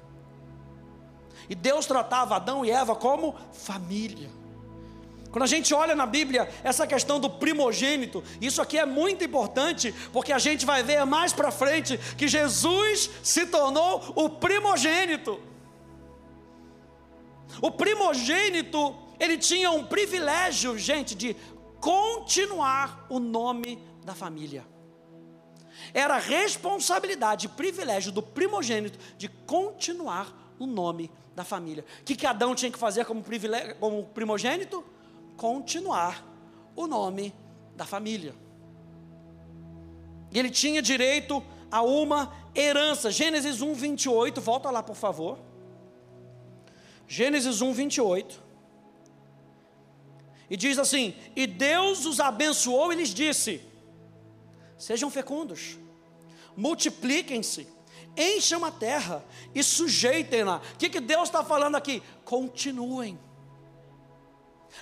E 1.49 1.55
Deus 1.55 1.87
tratava 1.87 2.37
Adão 2.37 2.65
e 2.65 2.71
Eva 2.71 2.95
como 2.95 3.35
família. 3.53 4.31
Quando 5.33 5.45
a 5.45 5.47
gente 5.47 5.73
olha 5.73 5.97
na 5.97 6.05
Bíblia 6.05 6.47
essa 6.63 6.87
questão 6.87 7.19
do 7.19 7.31
primogênito, 7.31 8.23
isso 8.39 8.61
aqui 8.61 8.79
é 8.79 8.85
muito 8.85 9.25
importante, 9.25 9.93
porque 10.13 10.31
a 10.31 10.39
gente 10.39 10.67
vai 10.67 10.83
ver 10.83 11.07
mais 11.07 11.33
para 11.33 11.51
frente 11.51 11.99
que 12.19 12.29
Jesus 12.29 13.11
se 13.23 13.47
tornou 13.47 14.13
o 14.15 14.29
primogênito. 14.29 15.41
O 17.63 17.71
primogênito, 17.71 18.95
ele 19.19 19.39
tinha 19.39 19.71
um 19.71 19.85
privilégio, 19.85 20.79
gente, 20.79 21.15
de 21.15 21.35
continuar 21.81 23.07
o 23.09 23.19
nome 23.19 23.83
da 24.05 24.15
família. 24.15 24.67
Era 25.95 26.19
responsabilidade, 26.19 27.49
privilégio 27.49 28.13
do 28.13 28.23
primogênito 28.23 28.99
de 29.17 29.29
continuar 29.29 30.55
o 30.59 30.67
nome 30.67 31.11
da 31.35 31.43
família. 31.43 31.87
O 32.03 32.05
que, 32.05 32.15
que 32.15 32.27
Adão 32.27 32.55
tinha 32.55 32.71
que 32.71 32.79
fazer 32.79 33.07
como, 33.07 33.25
como 33.81 34.05
primogênito? 34.09 34.85
Continuar 35.37 36.25
o 36.75 36.87
nome 36.87 37.35
da 37.77 37.85
família. 37.85 38.35
E 40.31 40.39
ele 40.39 40.51
tinha 40.51 40.81
direito 40.81 41.43
a 41.71 41.83
uma 41.83 42.33
herança. 42.55 43.11
Gênesis 43.11 43.61
1, 43.61 43.75
28, 43.75 44.41
volta 44.41 44.71
lá 44.71 44.83
por 44.83 44.97
favor. 44.97 45.39
Gênesis 47.07 47.61
1, 47.61 47.73
28. 47.73 48.43
E 50.49 50.57
diz 50.57 50.79
assim: 50.79 51.15
E 51.37 51.47
Deus 51.47 52.05
os 52.07 52.21
abençoou 52.21 52.93
e 52.93 52.97
lhes 52.97 53.11
disse: 53.11 53.61
Sejam 54.79 55.11
fecundos, 55.11 55.79
multipliquem-se, 56.57 57.67
encham 58.17 58.65
a 58.65 58.71
terra 58.71 59.25
e 59.55 59.63
sujeitem-na. 59.63 60.57
O 60.57 60.79
que, 60.79 60.89
que 60.91 61.01
Deus 61.01 61.29
está 61.29 61.45
falando 61.45 61.77
aqui? 61.77 62.03
Continuem 62.25 63.19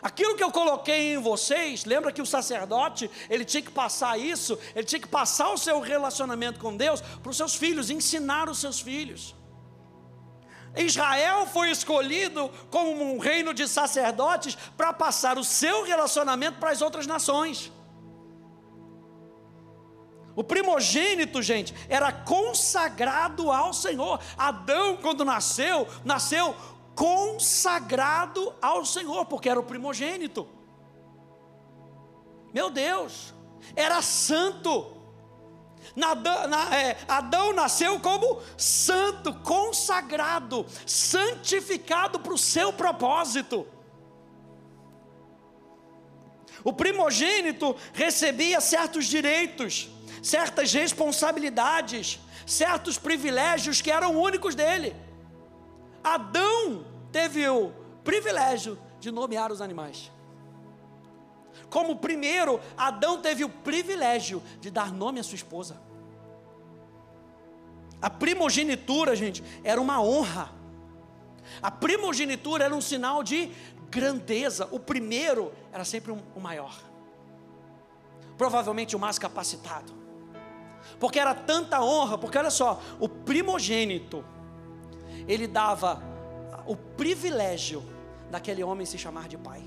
Aquilo 0.03 0.37
que 0.37 0.44
eu 0.44 0.50
coloquei 0.50 1.14
em 1.14 1.18
vocês, 1.18 1.85
lembra 1.85 2.12
que 2.12 2.22
o 2.22 2.26
sacerdote, 2.26 3.11
ele 3.29 3.44
tinha 3.44 3.62
que 3.62 3.70
passar 3.70 4.18
isso, 4.18 4.59
ele 4.74 4.87
tinha 4.87 5.00
que 5.00 5.09
passar 5.09 5.50
o 5.50 5.59
seu 5.59 5.81
relacionamento 5.81 6.61
com 6.61 6.76
Deus 6.76 7.00
para 7.00 7.31
os 7.31 7.37
seus 7.37 7.55
filhos, 7.55 7.90
ensinar 7.90 8.48
os 8.48 8.59
seus 8.59 8.81
filhos. 8.81 9.35
Israel 10.76 11.46
foi 11.46 11.70
escolhido 11.70 12.48
como 12.70 13.03
um 13.03 13.18
reino 13.18 13.53
de 13.53 13.66
sacerdotes 13.66 14.57
para 14.76 14.92
passar 14.92 15.37
o 15.37 15.44
seu 15.44 15.85
relacionamento 15.85 16.59
para 16.59 16.70
as 16.70 16.81
outras 16.81 17.07
nações. 17.07 17.72
O 20.37 20.44
primogênito, 20.44 21.42
gente, 21.42 21.74
era 21.88 22.12
consagrado 22.12 23.50
ao 23.50 23.72
Senhor. 23.72 24.20
Adão, 24.38 24.96
quando 24.96 25.24
nasceu, 25.24 25.88
nasceu 26.05 26.55
consagrado 27.00 28.54
ao 28.60 28.84
Senhor, 28.84 29.24
porque 29.24 29.48
era 29.48 29.58
o 29.58 29.62
primogênito. 29.62 30.46
Meu 32.52 32.68
Deus, 32.68 33.32
era 33.74 34.02
santo. 34.02 34.98
Na, 35.96 36.12
é, 36.76 36.98
Adão 37.08 37.54
nasceu 37.54 37.98
como 38.00 38.42
santo, 38.58 39.32
consagrado, 39.36 40.66
santificado 40.84 42.20
para 42.20 42.34
o 42.34 42.38
seu 42.38 42.70
propósito. 42.70 43.66
O 46.62 46.70
primogênito 46.74 47.74
recebia 47.94 48.60
certos 48.60 49.06
direitos, 49.06 49.88
certas 50.22 50.70
responsabilidades, 50.70 52.20
certos 52.46 52.98
privilégios 52.98 53.80
que 53.80 53.90
eram 53.90 54.20
únicos 54.20 54.54
dele. 54.54 54.94
Adão 56.04 56.89
teve 57.10 57.48
o 57.48 57.72
privilégio 58.04 58.78
de 58.98 59.10
nomear 59.10 59.50
os 59.52 59.60
animais. 59.60 60.10
Como 61.68 61.96
primeiro, 61.96 62.60
Adão 62.76 63.20
teve 63.20 63.44
o 63.44 63.48
privilégio 63.48 64.42
de 64.60 64.70
dar 64.70 64.92
nome 64.92 65.20
à 65.20 65.22
sua 65.22 65.36
esposa. 65.36 65.80
A 68.00 68.08
primogenitura, 68.08 69.14
gente, 69.14 69.42
era 69.62 69.80
uma 69.80 70.02
honra. 70.02 70.50
A 71.60 71.70
primogenitura 71.70 72.64
era 72.64 72.74
um 72.74 72.80
sinal 72.80 73.22
de 73.22 73.50
grandeza. 73.90 74.68
O 74.70 74.80
primeiro 74.80 75.52
era 75.72 75.84
sempre 75.84 76.10
um, 76.10 76.20
o 76.34 76.40
maior. 76.40 76.74
Provavelmente 78.38 78.96
o 78.96 78.98
mais 78.98 79.18
capacitado. 79.18 79.92
Porque 80.98 81.18
era 81.18 81.34
tanta 81.34 81.82
honra, 81.82 82.16
porque 82.16 82.38
olha 82.38 82.50
só, 82.50 82.80
o 82.98 83.08
primogênito, 83.08 84.24
ele 85.28 85.46
dava 85.46 86.02
o 86.72 86.76
privilégio 86.76 87.83
daquele 88.30 88.62
homem 88.62 88.87
se 88.87 88.96
chamar 88.96 89.26
de 89.28 89.37
pai 89.37 89.62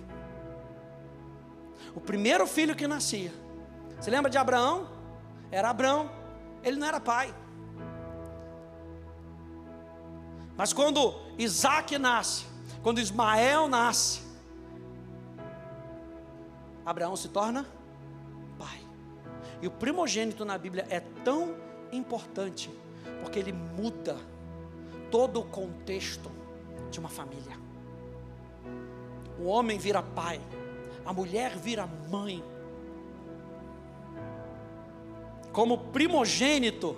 o 1.95 2.01
primeiro 2.01 2.45
filho 2.47 2.75
que 2.75 2.87
nascia. 2.87 3.31
Você 3.99 4.09
lembra 4.09 4.29
de 4.29 4.37
Abraão? 4.37 4.87
Era 5.51 5.69
Abraão, 5.69 6.09
ele 6.63 6.77
não 6.77 6.87
era 6.87 6.99
pai. 6.99 7.33
Mas 10.57 10.73
quando 10.73 11.13
Isaac 11.37 11.97
nasce, 11.97 12.45
quando 12.81 12.99
Ismael 12.99 13.67
nasce, 13.67 14.21
Abraão 16.85 17.15
se 17.15 17.29
torna 17.29 17.65
pai. 18.57 18.79
E 19.61 19.67
o 19.67 19.71
primogênito 19.71 20.43
na 20.43 20.57
Bíblia 20.57 20.85
é 20.89 20.99
tão 20.99 21.55
importante, 21.91 22.69
porque 23.21 23.39
ele 23.39 23.53
muda 23.53 24.17
todo 25.11 25.39
o 25.39 25.45
contexto 25.45 26.31
de 26.93 26.99
uma 26.99 27.09
família. 27.09 27.57
O 29.39 29.45
homem 29.45 29.77
vira 29.77 30.01
pai, 30.01 30.39
a 31.05 31.11
mulher 31.11 31.57
vira 31.57 31.87
mãe. 32.09 32.43
Como 35.51 35.77
primogênito, 35.77 36.95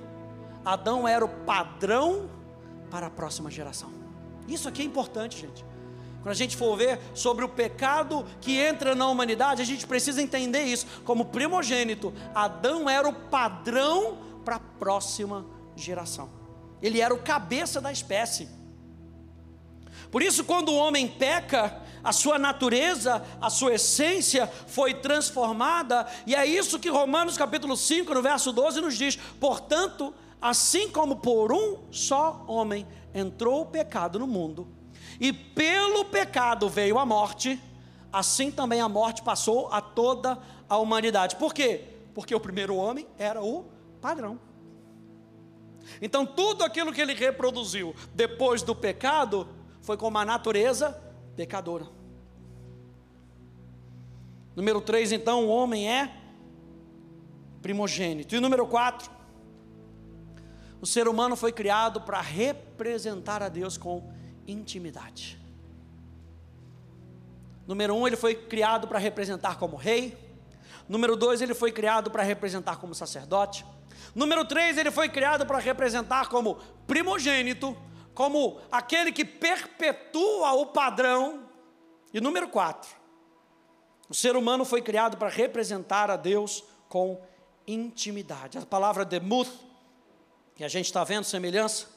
Adão 0.63 1.07
era 1.07 1.23
o 1.23 1.29
padrão 1.29 2.29
para 2.91 3.07
a 3.07 3.09
próxima 3.09 3.49
geração. 3.49 3.91
Isso 4.47 4.67
aqui 4.67 4.81
é 4.81 4.85
importante, 4.85 5.41
gente. 5.41 5.65
Quando 6.21 6.31
a 6.31 6.35
gente 6.35 6.57
for 6.57 6.75
ver 6.75 6.99
sobre 7.13 7.45
o 7.45 7.49
pecado 7.49 8.25
que 8.41 8.57
entra 8.57 8.95
na 8.95 9.07
humanidade, 9.07 9.61
a 9.61 9.65
gente 9.65 9.85
precisa 9.85 10.21
entender 10.21 10.63
isso. 10.63 10.87
Como 11.03 11.25
primogênito, 11.25 12.13
Adão 12.33 12.89
era 12.89 13.07
o 13.07 13.13
padrão 13.13 14.17
para 14.43 14.55
a 14.55 14.59
próxima 14.59 15.45
geração. 15.75 16.29
Ele 16.81 16.99
era 16.99 17.13
o 17.13 17.21
cabeça 17.21 17.79
da 17.79 17.91
espécie. 17.91 18.49
Por 20.15 20.23
isso, 20.23 20.45
quando 20.45 20.69
o 20.69 20.77
homem 20.77 21.09
peca, 21.09 21.77
a 22.01 22.13
sua 22.13 22.39
natureza, 22.39 23.21
a 23.41 23.49
sua 23.49 23.73
essência 23.73 24.47
foi 24.47 24.93
transformada, 24.93 26.07
e 26.25 26.33
é 26.33 26.45
isso 26.45 26.79
que 26.79 26.87
Romanos 26.87 27.37
capítulo 27.37 27.75
5, 27.75 28.13
no 28.13 28.21
verso 28.21 28.53
12 28.53 28.79
nos 28.79 28.97
diz: 28.97 29.17
"Portanto, 29.17 30.13
assim 30.41 30.89
como 30.89 31.17
por 31.17 31.51
um 31.51 31.79
só 31.91 32.45
homem 32.47 32.87
entrou 33.13 33.63
o 33.63 33.65
pecado 33.65 34.17
no 34.17 34.25
mundo, 34.25 34.69
e 35.19 35.33
pelo 35.33 36.05
pecado 36.05 36.69
veio 36.69 36.97
a 36.97 37.05
morte, 37.05 37.61
assim 38.09 38.49
também 38.49 38.79
a 38.79 38.87
morte 38.87 39.21
passou 39.21 39.67
a 39.69 39.81
toda 39.81 40.39
a 40.69 40.77
humanidade". 40.77 41.35
Por 41.35 41.53
quê? 41.53 41.89
Porque 42.13 42.33
o 42.33 42.39
primeiro 42.39 42.77
homem 42.77 43.05
era 43.17 43.43
o 43.43 43.65
padrão. 43.99 44.39
Então, 46.01 46.25
tudo 46.25 46.63
aquilo 46.63 46.93
que 46.93 47.01
ele 47.01 47.13
reproduziu 47.13 47.93
depois 48.13 48.61
do 48.61 48.73
pecado 48.73 49.45
foi 49.85 49.95
com 49.95 50.07
uma 50.07 50.25
natureza 50.25 50.99
pecadora. 51.35 51.85
Número 54.55 54.81
3, 54.81 55.11
então, 55.11 55.45
o 55.45 55.49
homem 55.49 55.87
é 55.87 56.11
primogênito. 57.61 58.35
E 58.35 58.39
número 58.39 58.65
4, 58.65 59.11
o 60.81 60.87
ser 60.87 61.07
humano 61.07 61.35
foi 61.35 61.51
criado 61.51 62.01
para 62.01 62.19
representar 62.19 63.43
a 63.43 63.49
Deus 63.49 63.77
com 63.77 64.11
intimidade. 64.47 65.39
Número 67.67 67.93
1, 67.93 67.99
um, 67.99 68.07
ele 68.07 68.15
foi 68.15 68.33
criado 68.33 68.87
para 68.87 68.97
representar 68.97 69.59
como 69.59 69.75
rei. 69.75 70.17
Número 70.89 71.15
2, 71.15 71.41
ele 71.41 71.53
foi 71.53 71.71
criado 71.71 72.09
para 72.09 72.23
representar 72.23 72.77
como 72.77 72.95
sacerdote. 72.95 73.63
Número 74.15 74.45
3, 74.45 74.79
ele 74.79 74.89
foi 74.89 75.09
criado 75.09 75.45
para 75.45 75.59
representar 75.59 76.27
como 76.29 76.55
primogênito, 76.87 77.77
como 78.15 78.59
aquele 78.71 79.11
que 79.11 79.25
perpetua 79.25 80.53
o 80.53 80.67
padrão. 80.67 81.47
E 82.13 82.21
número 82.21 82.47
4, 82.47 82.89
o 84.09 84.13
ser 84.13 84.37
humano 84.37 84.63
foi 84.63 84.81
criado 84.81 85.17
para 85.17 85.29
representar 85.29 86.09
a 86.09 86.15
Deus 86.15 86.63
com 86.87 87.21
intimidade. 87.67 88.57
A 88.57 88.65
palavra 88.65 89.03
demuth, 89.03 89.51
que 90.55 90.63
a 90.63 90.69
gente 90.69 90.85
está 90.85 91.03
vendo 91.03 91.25
semelhança, 91.25 91.87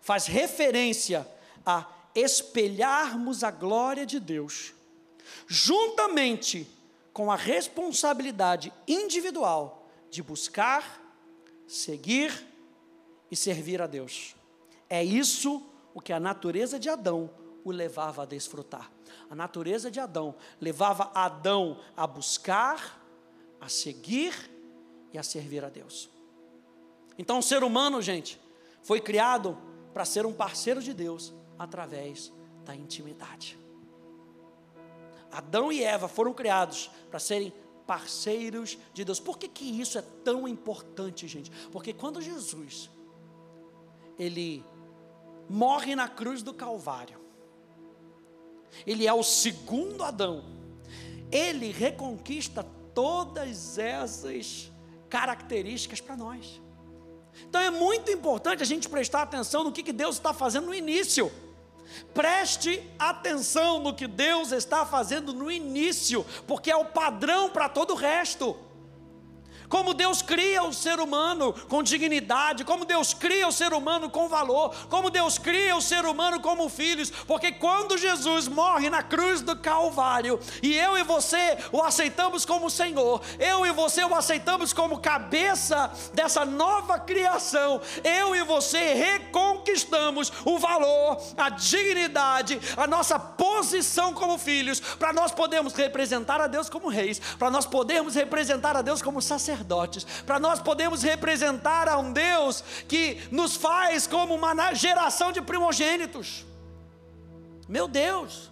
faz 0.00 0.26
referência 0.26 1.26
a 1.64 1.86
espelharmos 2.14 3.44
a 3.44 3.50
glória 3.52 4.04
de 4.04 4.18
Deus, 4.18 4.74
juntamente 5.46 6.68
com 7.12 7.30
a 7.30 7.36
responsabilidade 7.36 8.72
individual 8.88 9.88
de 10.10 10.22
buscar, 10.22 11.00
seguir 11.66 12.46
e 13.30 13.36
servir 13.36 13.80
a 13.80 13.86
Deus. 13.86 14.37
É 14.88 15.04
isso 15.04 15.62
o 15.94 16.00
que 16.00 16.12
a 16.12 16.20
natureza 16.20 16.78
de 16.78 16.88
Adão 16.88 17.30
o 17.64 17.70
levava 17.70 18.22
a 18.22 18.26
desfrutar. 18.26 18.90
A 19.28 19.34
natureza 19.34 19.90
de 19.90 20.00
Adão 20.00 20.34
levava 20.60 21.10
Adão 21.14 21.78
a 21.96 22.06
buscar, 22.06 23.04
a 23.60 23.68
seguir 23.68 24.32
e 25.12 25.18
a 25.18 25.22
servir 25.22 25.64
a 25.64 25.68
Deus. 25.68 26.08
Então, 27.18 27.38
o 27.40 27.42
ser 27.42 27.62
humano, 27.64 28.00
gente, 28.00 28.40
foi 28.82 29.00
criado 29.00 29.58
para 29.92 30.04
ser 30.04 30.24
um 30.24 30.32
parceiro 30.32 30.80
de 30.80 30.94
Deus 30.94 31.32
através 31.58 32.32
da 32.64 32.74
intimidade. 32.74 33.58
Adão 35.30 35.70
e 35.70 35.82
Eva 35.82 36.08
foram 36.08 36.32
criados 36.32 36.90
para 37.10 37.18
serem 37.18 37.52
parceiros 37.86 38.78
de 38.94 39.04
Deus. 39.04 39.18
Por 39.18 39.38
que, 39.38 39.48
que 39.48 39.64
isso 39.64 39.98
é 39.98 40.02
tão 40.24 40.46
importante, 40.46 41.26
gente? 41.26 41.50
Porque 41.72 41.92
quando 41.92 42.20
Jesus 42.20 42.90
ele 44.18 44.64
morre 45.48 45.94
na 45.94 46.08
cruz 46.08 46.42
do 46.42 46.52
Calvário, 46.52 47.18
ele 48.86 49.06
é 49.06 49.12
o 49.12 49.22
segundo 49.22 50.04
Adão. 50.04 50.44
Ele 51.30 51.70
reconquista 51.70 52.64
todas 52.94 53.78
essas 53.78 54.70
características 55.08 56.00
para 56.00 56.16
nós. 56.16 56.60
Então 57.48 57.60
é 57.60 57.70
muito 57.70 58.10
importante 58.10 58.62
a 58.62 58.66
gente 58.66 58.88
prestar 58.88 59.22
atenção 59.22 59.64
no 59.64 59.72
que, 59.72 59.82
que 59.82 59.92
Deus 59.92 60.16
está 60.16 60.32
fazendo 60.32 60.66
no 60.66 60.74
início. 60.74 61.30
Preste 62.12 62.82
atenção 62.98 63.80
no 63.80 63.94
que 63.94 64.06
Deus 64.06 64.52
está 64.52 64.84
fazendo 64.84 65.32
no 65.32 65.50
início, 65.50 66.24
porque 66.46 66.70
é 66.70 66.76
o 66.76 66.84
padrão 66.84 67.48
para 67.48 67.68
todo 67.68 67.92
o 67.92 67.96
resto. 67.96 68.56
Como 69.68 69.94
Deus 69.94 70.22
cria 70.22 70.62
o 70.62 70.72
ser 70.72 70.98
humano 70.98 71.52
com 71.68 71.82
dignidade, 71.82 72.64
como 72.64 72.84
Deus 72.84 73.12
cria 73.12 73.46
o 73.46 73.52
ser 73.52 73.72
humano 73.72 74.10
com 74.10 74.28
valor, 74.28 74.74
como 74.88 75.10
Deus 75.10 75.38
cria 75.38 75.76
o 75.76 75.82
ser 75.82 76.04
humano 76.04 76.40
como 76.40 76.68
filhos, 76.68 77.10
porque 77.10 77.52
quando 77.52 77.98
Jesus 77.98 78.48
morre 78.48 78.88
na 78.88 79.02
cruz 79.02 79.40
do 79.40 79.56
Calvário, 79.56 80.40
e 80.62 80.76
eu 80.76 80.96
e 80.96 81.02
você 81.02 81.58
o 81.70 81.82
aceitamos 81.82 82.44
como 82.44 82.70
Senhor, 82.70 83.20
eu 83.38 83.66
e 83.66 83.72
você 83.72 84.04
o 84.04 84.14
aceitamos 84.14 84.72
como 84.72 85.00
cabeça 85.00 85.90
dessa 86.14 86.44
nova 86.44 86.98
criação, 86.98 87.80
eu 88.02 88.34
e 88.34 88.42
você 88.42 88.94
reconquistamos 88.94 90.32
o 90.44 90.58
valor, 90.58 91.20
a 91.36 91.50
dignidade, 91.50 92.60
a 92.76 92.86
nossa 92.86 93.18
posição 93.18 94.14
como 94.14 94.38
filhos, 94.38 94.80
para 94.80 95.12
nós 95.12 95.32
podermos 95.32 95.74
representar 95.74 96.40
a 96.40 96.46
Deus 96.46 96.70
como 96.70 96.88
reis, 96.88 97.20
para 97.38 97.50
nós 97.50 97.66
podermos 97.66 98.14
representar 98.14 98.76
a 98.76 98.82
Deus 98.82 99.02
como 99.02 99.20
sacerdotes 99.20 99.57
sacerdotes, 99.58 100.04
para 100.24 100.38
nós 100.38 100.60
podermos 100.60 101.02
representar 101.02 101.88
a 101.88 101.98
um 101.98 102.12
Deus 102.12 102.62
que 102.86 103.18
nos 103.30 103.56
faz 103.56 104.06
como 104.06 104.34
uma 104.34 104.74
geração 104.74 105.32
de 105.32 105.42
primogênitos. 105.42 106.46
Meu 107.68 107.88
Deus! 107.88 108.50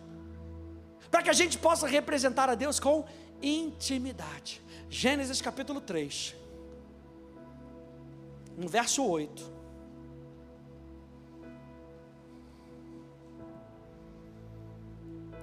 Para 1.11 1.23
que 1.23 1.31
a 1.31 1.33
gente 1.33 1.59
possa 1.59 1.87
representar 1.87 2.49
a 2.51 2.55
Deus 2.55 2.81
com 2.81 3.05
intimidade. 3.40 4.62
Gênesis 4.90 5.40
capítulo 5.40 5.81
3, 5.81 6.35
no 8.57 8.69
verso 8.69 9.05
8. 9.05 9.57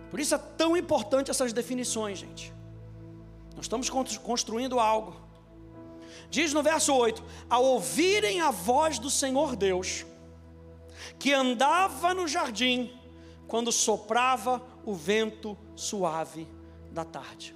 Por 0.09 0.19
isso 0.19 0.35
é 0.35 0.37
tão 0.37 0.77
importante 0.77 1.31
essas 1.31 1.51
definições, 1.51 2.19
gente. 2.19 2.53
Nós 3.55 3.65
estamos 3.65 3.89
construindo 4.19 4.79
algo. 4.79 5.32
Diz 6.29 6.53
no 6.53 6.63
verso 6.63 6.93
8: 6.93 7.23
Ao 7.49 7.63
ouvirem 7.63 8.41
a 8.41 8.51
voz 8.51 8.99
do 8.99 9.09
Senhor 9.09 9.55
Deus, 9.55 10.05
que 11.19 11.33
andava 11.33 12.13
no 12.13 12.27
jardim, 12.27 12.91
quando 13.47 13.71
soprava 13.71 14.61
o 14.85 14.93
vento 14.93 15.57
suave 15.75 16.47
da 16.91 17.05
tarde. 17.05 17.55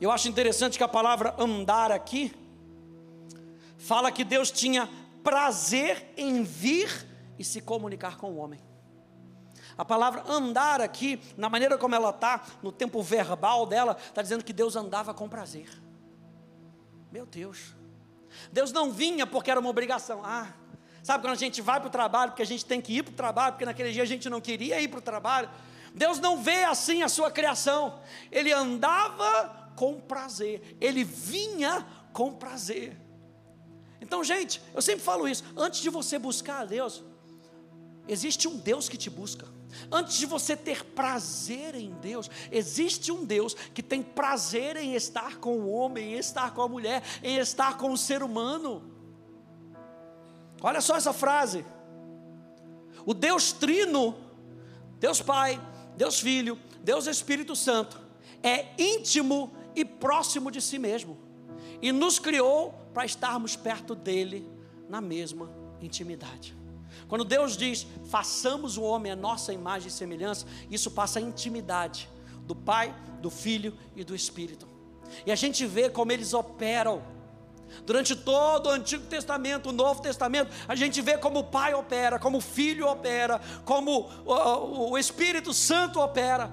Eu 0.00 0.10
acho 0.10 0.28
interessante 0.28 0.78
que 0.78 0.84
a 0.84 0.88
palavra 0.88 1.34
andar 1.38 1.92
aqui 1.92 2.32
fala 3.76 4.10
que 4.10 4.24
Deus 4.24 4.50
tinha 4.50 4.88
prazer 5.22 6.12
em 6.16 6.42
vir 6.42 7.06
e 7.38 7.44
se 7.44 7.60
comunicar 7.60 8.16
com 8.16 8.32
o 8.32 8.36
homem. 8.38 8.60
A 9.76 9.84
palavra 9.84 10.24
andar 10.26 10.80
aqui, 10.80 11.20
na 11.36 11.48
maneira 11.48 11.78
como 11.78 11.94
ela 11.94 12.10
está, 12.10 12.42
no 12.62 12.70
tempo 12.70 13.02
verbal 13.02 13.66
dela, 13.66 13.96
está 13.98 14.20
dizendo 14.20 14.44
que 14.44 14.52
Deus 14.52 14.76
andava 14.76 15.14
com 15.14 15.28
prazer. 15.28 15.68
Meu 17.10 17.26
Deus. 17.26 17.74
Deus 18.52 18.72
não 18.72 18.90
vinha 18.90 19.26
porque 19.26 19.50
era 19.50 19.58
uma 19.58 19.68
obrigação. 19.68 20.22
Ah, 20.24 20.52
sabe 21.02 21.24
quando 21.24 21.32
a 21.32 21.36
gente 21.36 21.60
vai 21.60 21.80
para 21.80 21.88
o 21.88 21.90
trabalho 21.90 22.30
porque 22.30 22.42
a 22.42 22.46
gente 22.46 22.64
tem 22.64 22.80
que 22.80 22.96
ir 22.96 23.02
para 23.02 23.12
o 23.12 23.16
trabalho, 23.16 23.52
porque 23.52 23.64
naquele 23.64 23.92
dia 23.92 24.02
a 24.02 24.06
gente 24.06 24.28
não 24.28 24.40
queria 24.40 24.80
ir 24.80 24.88
para 24.88 24.98
o 24.98 25.02
trabalho? 25.02 25.50
Deus 25.94 26.20
não 26.20 26.40
vê 26.40 26.64
assim 26.64 27.02
a 27.02 27.08
sua 27.08 27.30
criação. 27.30 28.00
Ele 28.30 28.52
andava 28.52 29.72
com 29.76 30.00
prazer, 30.00 30.76
ele 30.80 31.02
vinha 31.04 31.86
com 32.12 32.32
prazer. 32.32 32.96
Então, 34.00 34.22
gente, 34.24 34.62
eu 34.74 34.82
sempre 34.82 35.02
falo 35.02 35.28
isso: 35.28 35.44
antes 35.56 35.80
de 35.80 35.90
você 35.90 36.18
buscar 36.18 36.60
a 36.60 36.64
Deus, 36.64 37.02
existe 38.06 38.46
um 38.48 38.56
Deus 38.56 38.88
que 38.88 38.96
te 38.96 39.10
busca. 39.10 39.46
Antes 39.90 40.16
de 40.16 40.26
você 40.26 40.56
ter 40.56 40.84
prazer 40.84 41.74
em 41.74 41.90
Deus, 42.00 42.30
existe 42.50 43.10
um 43.12 43.24
Deus 43.24 43.54
que 43.74 43.82
tem 43.82 44.02
prazer 44.02 44.76
em 44.76 44.94
estar 44.94 45.38
com 45.38 45.58
o 45.58 45.70
homem, 45.70 46.14
em 46.14 46.18
estar 46.18 46.54
com 46.54 46.62
a 46.62 46.68
mulher, 46.68 47.02
em 47.22 47.36
estar 47.38 47.76
com 47.76 47.92
o 47.92 47.98
ser 47.98 48.22
humano. 48.22 48.82
Olha 50.60 50.80
só 50.80 50.96
essa 50.96 51.12
frase. 51.12 51.64
O 53.06 53.14
Deus 53.14 53.52
Trino, 53.52 54.14
Deus 54.98 55.22
Pai, 55.22 55.60
Deus 55.96 56.20
Filho, 56.20 56.58
Deus 56.82 57.06
Espírito 57.06 57.56
Santo, 57.56 58.00
é 58.42 58.66
íntimo 58.78 59.52
e 59.74 59.84
próximo 59.84 60.50
de 60.50 60.60
si 60.60 60.78
mesmo, 60.78 61.18
e 61.80 61.92
nos 61.92 62.18
criou 62.18 62.74
para 62.92 63.04
estarmos 63.04 63.56
perto 63.56 63.94
dele 63.94 64.48
na 64.88 65.00
mesma 65.00 65.50
intimidade. 65.80 66.59
Quando 67.08 67.24
Deus 67.24 67.56
diz, 67.56 67.86
façamos 68.06 68.76
o 68.76 68.82
homem 68.82 69.12
a 69.12 69.16
nossa 69.16 69.52
imagem 69.52 69.88
e 69.88 69.90
semelhança, 69.90 70.46
isso 70.70 70.90
passa 70.90 71.18
a 71.18 71.22
intimidade 71.22 72.08
do 72.46 72.54
Pai, 72.54 72.94
do 73.20 73.30
Filho 73.30 73.76
e 73.94 74.04
do 74.04 74.14
Espírito. 74.14 74.66
E 75.26 75.32
a 75.32 75.36
gente 75.36 75.66
vê 75.66 75.88
como 75.88 76.12
eles 76.12 76.32
operam. 76.32 77.02
Durante 77.86 78.16
todo 78.16 78.66
o 78.66 78.70
Antigo 78.70 79.06
Testamento, 79.06 79.68
o 79.68 79.72
Novo 79.72 80.02
Testamento, 80.02 80.50
a 80.66 80.74
gente 80.74 81.00
vê 81.00 81.16
como 81.16 81.38
o 81.38 81.44
Pai 81.44 81.72
opera, 81.72 82.18
como 82.18 82.38
o 82.38 82.40
Filho 82.40 82.88
opera, 82.88 83.40
como 83.64 84.10
o, 84.24 84.90
o 84.90 84.98
Espírito 84.98 85.54
Santo 85.54 86.00
opera. 86.00 86.50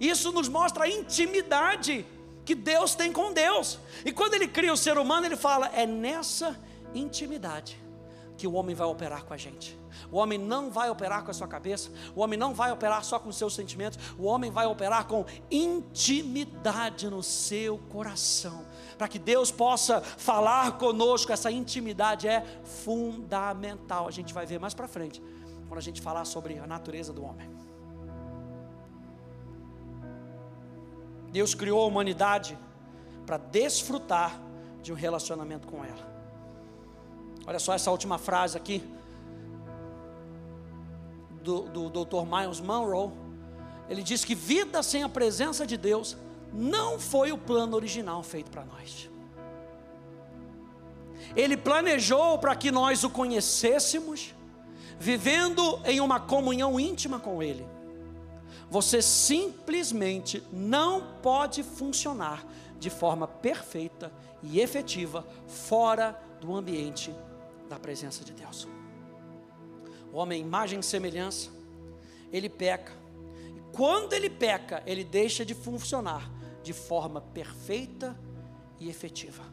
Isso 0.00 0.32
nos 0.32 0.48
mostra 0.48 0.84
a 0.84 0.88
intimidade 0.88 2.06
que 2.46 2.54
Deus 2.54 2.94
tem 2.94 3.12
com 3.12 3.32
Deus. 3.32 3.78
E 4.04 4.12
quando 4.12 4.34
Ele 4.34 4.48
cria 4.48 4.72
o 4.72 4.76
ser 4.76 4.96
humano, 4.96 5.26
Ele 5.26 5.36
fala: 5.36 5.66
é 5.74 5.86
nessa 5.86 6.58
intimidade 6.94 7.85
que 8.36 8.46
o 8.46 8.52
homem 8.52 8.74
vai 8.74 8.86
operar 8.86 9.24
com 9.24 9.32
a 9.32 9.36
gente. 9.36 9.78
O 10.10 10.18
homem 10.18 10.38
não 10.38 10.70
vai 10.70 10.90
operar 10.90 11.24
com 11.24 11.30
a 11.30 11.34
sua 11.34 11.48
cabeça, 11.48 11.90
o 12.14 12.20
homem 12.20 12.38
não 12.38 12.52
vai 12.54 12.70
operar 12.70 13.02
só 13.04 13.18
com 13.18 13.28
os 13.28 13.36
seus 13.36 13.54
sentimentos, 13.54 13.98
o 14.18 14.24
homem 14.24 14.50
vai 14.50 14.66
operar 14.66 15.06
com 15.06 15.24
intimidade 15.50 17.08
no 17.08 17.22
seu 17.22 17.78
coração. 17.78 18.64
Para 18.98 19.08
que 19.08 19.18
Deus 19.18 19.50
possa 19.50 20.00
falar 20.00 20.78
conosco, 20.78 21.32
essa 21.32 21.50
intimidade 21.50 22.28
é 22.28 22.44
fundamental. 22.64 24.06
A 24.06 24.10
gente 24.10 24.34
vai 24.34 24.44
ver 24.46 24.58
mais 24.58 24.74
para 24.74 24.86
frente, 24.86 25.22
quando 25.68 25.78
a 25.78 25.82
gente 25.82 26.00
falar 26.00 26.24
sobre 26.24 26.58
a 26.58 26.66
natureza 26.66 27.12
do 27.12 27.24
homem. 27.24 27.48
Deus 31.30 31.54
criou 31.54 31.82
a 31.82 31.86
humanidade 31.86 32.58
para 33.26 33.36
desfrutar 33.36 34.40
de 34.82 34.92
um 34.92 34.94
relacionamento 34.94 35.66
com 35.66 35.84
ela. 35.84 36.15
Olha 37.46 37.58
só 37.60 37.72
essa 37.74 37.90
última 37.90 38.18
frase 38.18 38.56
aqui 38.56 38.82
do, 41.42 41.62
do 41.62 42.04
Dr. 42.04 42.24
Miles 42.26 42.60
Monroe. 42.60 43.12
Ele 43.88 44.02
diz 44.02 44.24
que 44.24 44.34
vida 44.34 44.82
sem 44.82 45.04
a 45.04 45.08
presença 45.08 45.64
de 45.64 45.76
Deus 45.76 46.16
não 46.52 46.98
foi 46.98 47.30
o 47.30 47.38
plano 47.38 47.76
original 47.76 48.20
feito 48.22 48.50
para 48.50 48.64
nós. 48.64 49.08
Ele 51.36 51.56
planejou 51.56 52.38
para 52.38 52.56
que 52.56 52.72
nós 52.72 53.04
o 53.04 53.10
conhecêssemos, 53.10 54.34
vivendo 54.98 55.80
em 55.84 56.00
uma 56.00 56.18
comunhão 56.18 56.80
íntima 56.80 57.20
com 57.20 57.40
Ele. 57.40 57.66
Você 58.68 59.00
simplesmente 59.00 60.42
não 60.52 61.00
pode 61.22 61.62
funcionar 61.62 62.44
de 62.78 62.90
forma 62.90 63.28
perfeita 63.28 64.12
e 64.42 64.60
efetiva 64.60 65.24
fora 65.46 66.20
do 66.40 66.54
ambiente 66.54 67.14
da 67.68 67.78
presença 67.78 68.24
de 68.24 68.32
Deus. 68.32 68.66
O 70.12 70.16
homem, 70.16 70.40
imagem 70.40 70.80
e 70.80 70.82
semelhança, 70.82 71.50
ele 72.32 72.48
peca. 72.48 72.92
E 73.54 73.60
quando 73.76 74.12
ele 74.12 74.30
peca, 74.30 74.82
ele 74.86 75.04
deixa 75.04 75.44
de 75.44 75.54
funcionar 75.54 76.30
de 76.62 76.72
forma 76.72 77.20
perfeita 77.20 78.18
e 78.78 78.88
efetiva. 78.88 79.44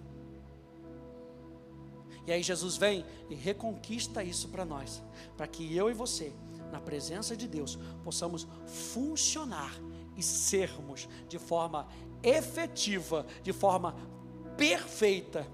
E 2.25 2.31
aí 2.31 2.41
Jesus 2.41 2.77
vem 2.77 3.05
e 3.29 3.35
reconquista 3.35 4.23
isso 4.23 4.47
para 4.47 4.63
nós, 4.63 5.03
para 5.35 5.47
que 5.47 5.75
eu 5.75 5.89
e 5.89 5.93
você, 5.93 6.31
na 6.71 6.79
presença 6.79 7.35
de 7.35 7.47
Deus, 7.47 7.77
possamos 8.03 8.47
funcionar 8.65 9.73
e 10.15 10.23
sermos 10.23 11.07
de 11.27 11.37
forma 11.37 11.87
efetiva, 12.21 13.25
de 13.43 13.51
forma 13.51 13.95
perfeita, 14.55 15.45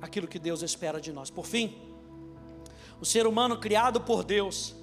aquilo 0.00 0.26
que 0.26 0.38
Deus 0.38 0.62
espera 0.62 1.00
de 1.00 1.12
nós. 1.12 1.30
Por 1.30 1.46
fim, 1.46 1.93
o 3.04 3.06
ser 3.06 3.26
humano 3.26 3.58
criado 3.58 4.00
por 4.00 4.24
Deus 4.24 4.74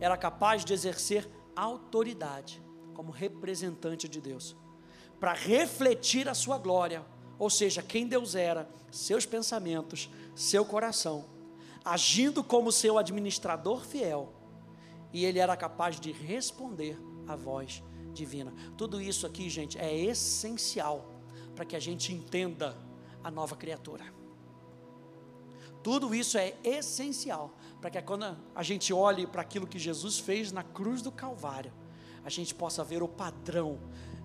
era 0.00 0.16
capaz 0.16 0.64
de 0.64 0.72
exercer 0.72 1.28
autoridade 1.54 2.62
como 2.94 3.12
representante 3.12 4.08
de 4.08 4.22
Deus, 4.22 4.56
para 5.20 5.34
refletir 5.34 6.30
a 6.30 6.34
sua 6.34 6.56
glória, 6.56 7.04
ou 7.38 7.50
seja, 7.50 7.82
quem 7.82 8.06
Deus 8.06 8.34
era, 8.34 8.70
seus 8.90 9.26
pensamentos, 9.26 10.08
seu 10.34 10.64
coração, 10.64 11.26
agindo 11.84 12.42
como 12.42 12.72
seu 12.72 12.96
administrador 12.96 13.84
fiel, 13.84 14.32
e 15.12 15.26
ele 15.26 15.38
era 15.38 15.54
capaz 15.54 16.00
de 16.00 16.10
responder 16.10 16.98
à 17.28 17.36
voz 17.36 17.82
divina. 18.14 18.50
Tudo 18.78 18.98
isso 18.98 19.26
aqui, 19.26 19.50
gente, 19.50 19.76
é 19.76 19.94
essencial 19.94 21.06
para 21.54 21.66
que 21.66 21.76
a 21.76 21.80
gente 21.80 22.14
entenda 22.14 22.74
a 23.22 23.30
nova 23.30 23.56
criatura. 23.56 24.21
Tudo 25.82 26.14
isso 26.14 26.38
é 26.38 26.54
essencial 26.62 27.54
para 27.80 27.90
que 27.90 28.00
quando 28.02 28.36
a 28.54 28.62
gente 28.62 28.92
olhe 28.92 29.26
para 29.26 29.42
aquilo 29.42 29.66
que 29.66 29.78
Jesus 29.78 30.18
fez 30.18 30.52
na 30.52 30.62
cruz 30.62 31.02
do 31.02 31.10
Calvário, 31.10 31.72
a 32.24 32.30
gente 32.30 32.54
possa 32.54 32.84
ver 32.84 33.02
o 33.02 33.08
padrão 33.08 33.78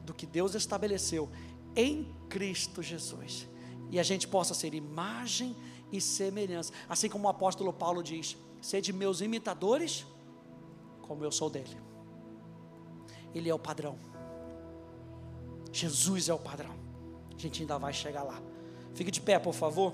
do 0.06 0.14
que 0.14 0.26
Deus 0.26 0.54
estabeleceu 0.54 1.30
em 1.76 2.14
Cristo 2.30 2.84
Jesus. 2.84 3.48
E 3.90 4.00
a 4.00 4.04
gente 4.04 4.28
possa 4.28 4.54
ser 4.54 4.74
imagem 4.74 5.56
e 5.92 6.00
semelhança. 6.00 6.72
Assim 6.88 7.10
como 7.10 7.26
o 7.26 7.30
apóstolo 7.30 7.74
Paulo 7.74 8.04
diz: 8.04 8.38
sede 8.62 8.94
meus 8.94 9.22
imitadores, 9.22 10.06
como 11.02 11.24
eu 11.24 11.32
sou 11.32 11.50
dele. 11.50 11.78
Ele 13.34 13.50
é 13.50 13.54
o 13.54 13.60
padrão. 13.60 13.98
Jesus 15.72 16.30
é 16.30 16.34
o 16.34 16.40
padrão. 16.40 16.76
A 17.36 17.40
gente 17.40 17.62
ainda 17.62 17.78
vai 17.78 17.94
chegar 17.94 18.24
lá. 18.24 18.42
Fique 18.94 19.12
de 19.12 19.22
pé, 19.22 19.38
por 19.38 19.54
favor. 19.54 19.94